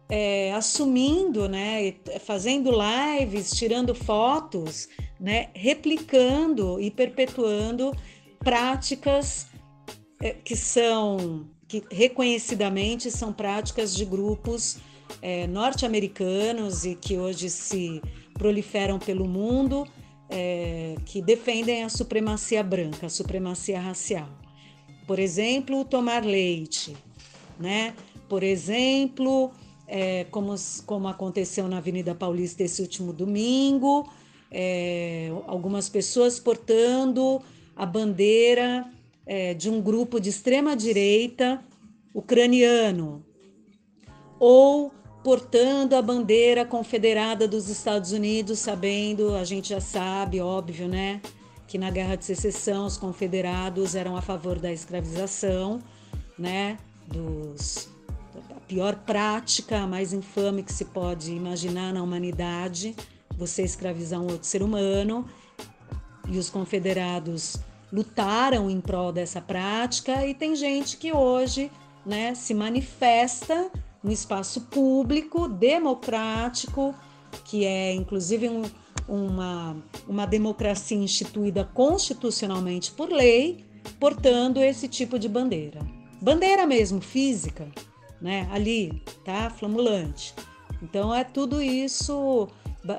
[0.09, 4.89] é, assumindo, né, fazendo lives, tirando fotos,
[5.19, 7.93] né, replicando e perpetuando
[8.39, 9.47] práticas
[10.21, 14.77] é, que são que reconhecidamente são práticas de grupos
[15.25, 18.03] é, norte-americanos e que hoje se
[18.35, 19.87] proliferam pelo mundo,
[20.29, 24.29] é, que defendem a supremacia branca, a supremacia racial.
[25.07, 26.95] Por exemplo, tomar leite,
[27.59, 27.95] né?
[28.29, 29.51] Por exemplo,
[29.89, 30.55] é, como,
[30.85, 34.07] como aconteceu na Avenida Paulista esse último domingo,
[34.51, 37.41] é, algumas pessoas portando
[37.75, 38.85] a bandeira
[39.25, 41.64] é, de um grupo de extrema direita
[42.12, 43.25] ucraniano,
[44.39, 44.93] ou
[45.25, 51.22] portando a bandeira confederada dos Estados Unidos, sabendo, a gente já sabe, óbvio, né,
[51.66, 55.81] que na Guerra de Secessão os confederados eram a favor da escravização,
[56.39, 56.77] né,
[57.09, 57.89] dos
[58.68, 62.95] pior prática, a mais infame que se pode imaginar na humanidade,
[63.37, 65.27] você escravizar um outro ser humano,
[66.29, 67.57] e os confederados
[67.93, 70.27] lutaram em prol dessa prática.
[70.27, 71.70] E tem gente que hoje
[72.05, 73.70] né, se manifesta
[74.05, 76.95] no espaço público, democrático,
[77.45, 78.63] que é inclusive um,
[79.09, 79.77] uma,
[80.07, 83.65] uma democracia instituída constitucionalmente por lei,
[83.99, 85.81] portando esse tipo de bandeira.
[86.21, 87.67] Bandeira mesmo, física,
[88.21, 88.49] né?
[88.53, 89.51] Ali, tá?
[89.51, 90.35] Flamulante.
[90.83, 92.49] Então é tudo isso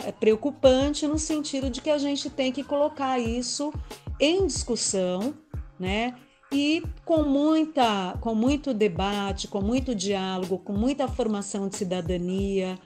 [0.05, 3.71] é preocupante no sentido de que a gente tem que colocar isso
[4.19, 5.33] em discussão,
[5.79, 6.15] né?
[6.51, 12.79] E com muita, com muito debate, com muito diálogo, com muita formação de cidadania,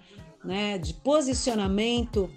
[0.44, 0.78] né?
[0.78, 2.30] De posicionamento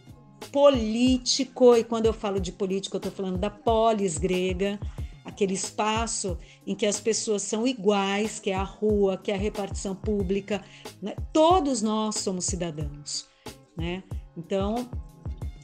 [0.50, 1.76] político.
[1.76, 4.78] E quando eu falo de político, eu estou falando da polis grega,
[5.24, 9.38] aquele espaço em que as pessoas são iguais, que é a rua, que é a
[9.38, 10.62] repartição pública.
[11.00, 11.14] Né?
[11.32, 13.26] Todos nós somos cidadãos,
[13.76, 14.02] né?
[14.36, 14.88] Então,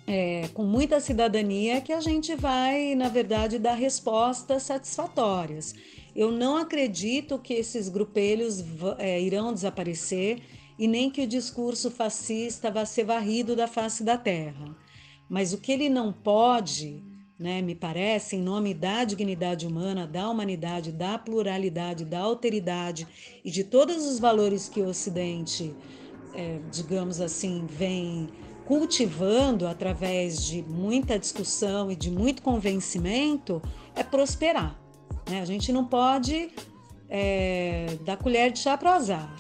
[0.09, 5.75] é, com muita cidadania que a gente vai, na verdade, dar respostas satisfatórias.
[6.17, 8.65] Eu não acredito que esses grupelhos
[8.97, 10.41] é, irão desaparecer
[10.79, 14.75] e nem que o discurso fascista vá ser varrido da face da terra.
[15.29, 17.03] Mas o que ele não pode,
[17.39, 23.07] né, me parece, em nome da dignidade humana, da humanidade, da pluralidade, da alteridade
[23.45, 25.75] e de todos os valores que o Ocidente,
[26.35, 28.31] é, digamos assim, vem
[28.69, 33.63] cultivando através de muita discussão e de muito convencimento
[33.97, 34.79] é prosperar.
[35.27, 35.41] Né?
[35.41, 36.51] A gente não pode
[37.09, 39.35] é, dar colher de chá para o azar,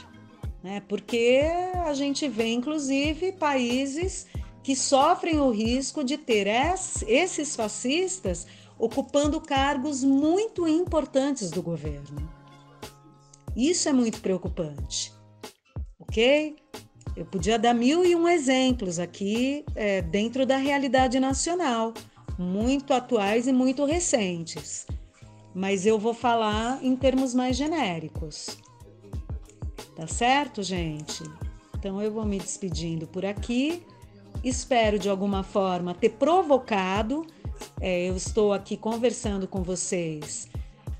[0.63, 0.83] né?
[0.89, 1.43] porque
[1.85, 4.27] a gente vê, inclusive, países
[4.63, 6.47] que sofrem o risco de ter
[7.07, 8.47] esses fascistas
[8.79, 12.33] ocupando cargos muito importantes do governo.
[13.55, 15.13] Isso é muito preocupante,
[15.99, 16.57] ok?
[17.19, 21.93] Eu podia dar mil e um exemplos aqui é, dentro da realidade nacional,
[22.39, 24.87] muito atuais e muito recentes,
[25.53, 28.57] mas eu vou falar em termos mais genéricos.
[29.97, 31.25] Tá certo, gente?
[31.77, 33.83] Então eu vou me despedindo por aqui.
[34.45, 37.27] Espero de alguma forma ter provocado.
[37.81, 40.49] É, eu estou aqui conversando com vocês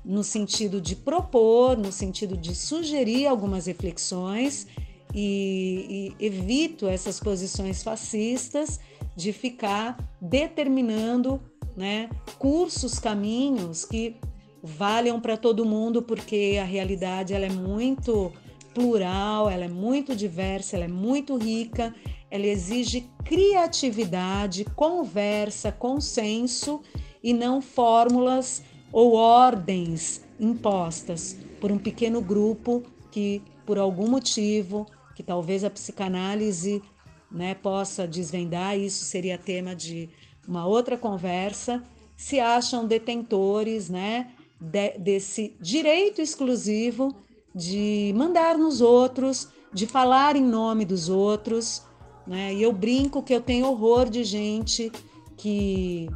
[0.03, 4.67] no sentido de propor, no sentido de sugerir algumas reflexões
[5.13, 8.79] e, e evito essas posições fascistas
[9.15, 11.41] de ficar determinando
[11.75, 14.15] né, cursos, caminhos que
[14.61, 18.31] valham para todo mundo, porque a realidade ela é muito
[18.73, 21.93] plural, ela é muito diversa, ela é muito rica,
[22.29, 26.81] ela exige criatividade, conversa, consenso
[27.23, 34.85] e não fórmulas ou ordens impostas por um pequeno grupo que, por algum motivo,
[35.19, 36.81] que talvez a psicanálise
[37.29, 40.07] né, possa desvendar, isso seria tema de
[40.47, 41.83] uma outra conversa,
[42.15, 47.13] se acham detentores né, de, desse direito exclusivo
[47.53, 51.83] de mandar nos outros, de falar em nome dos outros.
[52.25, 52.53] Né?
[52.53, 54.89] E eu brinco que eu tenho horror de gente
[55.35, 56.09] que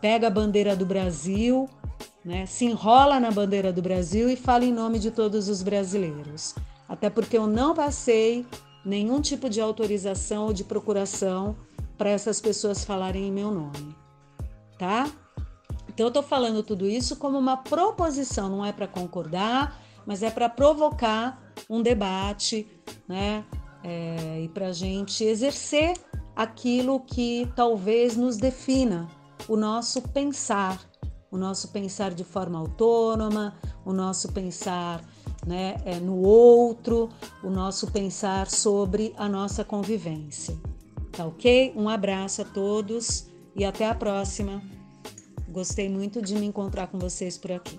[0.00, 1.68] pega a bandeira do Brasil,
[2.24, 6.52] né, se enrola na bandeira do Brasil e fala em nome de todos os brasileiros
[6.94, 8.46] até porque eu não passei
[8.84, 11.56] nenhum tipo de autorização ou de procuração
[11.98, 13.96] para essas pessoas falarem em meu nome,
[14.78, 15.10] tá?
[15.88, 20.30] Então eu estou falando tudo isso como uma proposição, não é para concordar, mas é
[20.30, 22.68] para provocar um debate,
[23.08, 23.44] né?
[23.82, 25.94] É, e para a gente exercer
[26.36, 29.08] aquilo que talvez nos defina,
[29.48, 30.80] o nosso pensar,
[31.28, 35.02] o nosso pensar de forma autônoma, o nosso pensar
[35.46, 37.08] né, é, no outro,
[37.42, 40.56] o nosso pensar sobre a nossa convivência.
[41.12, 41.72] Tá ok?
[41.76, 44.62] Um abraço a todos e até a próxima.
[45.48, 47.78] Gostei muito de me encontrar com vocês por aqui.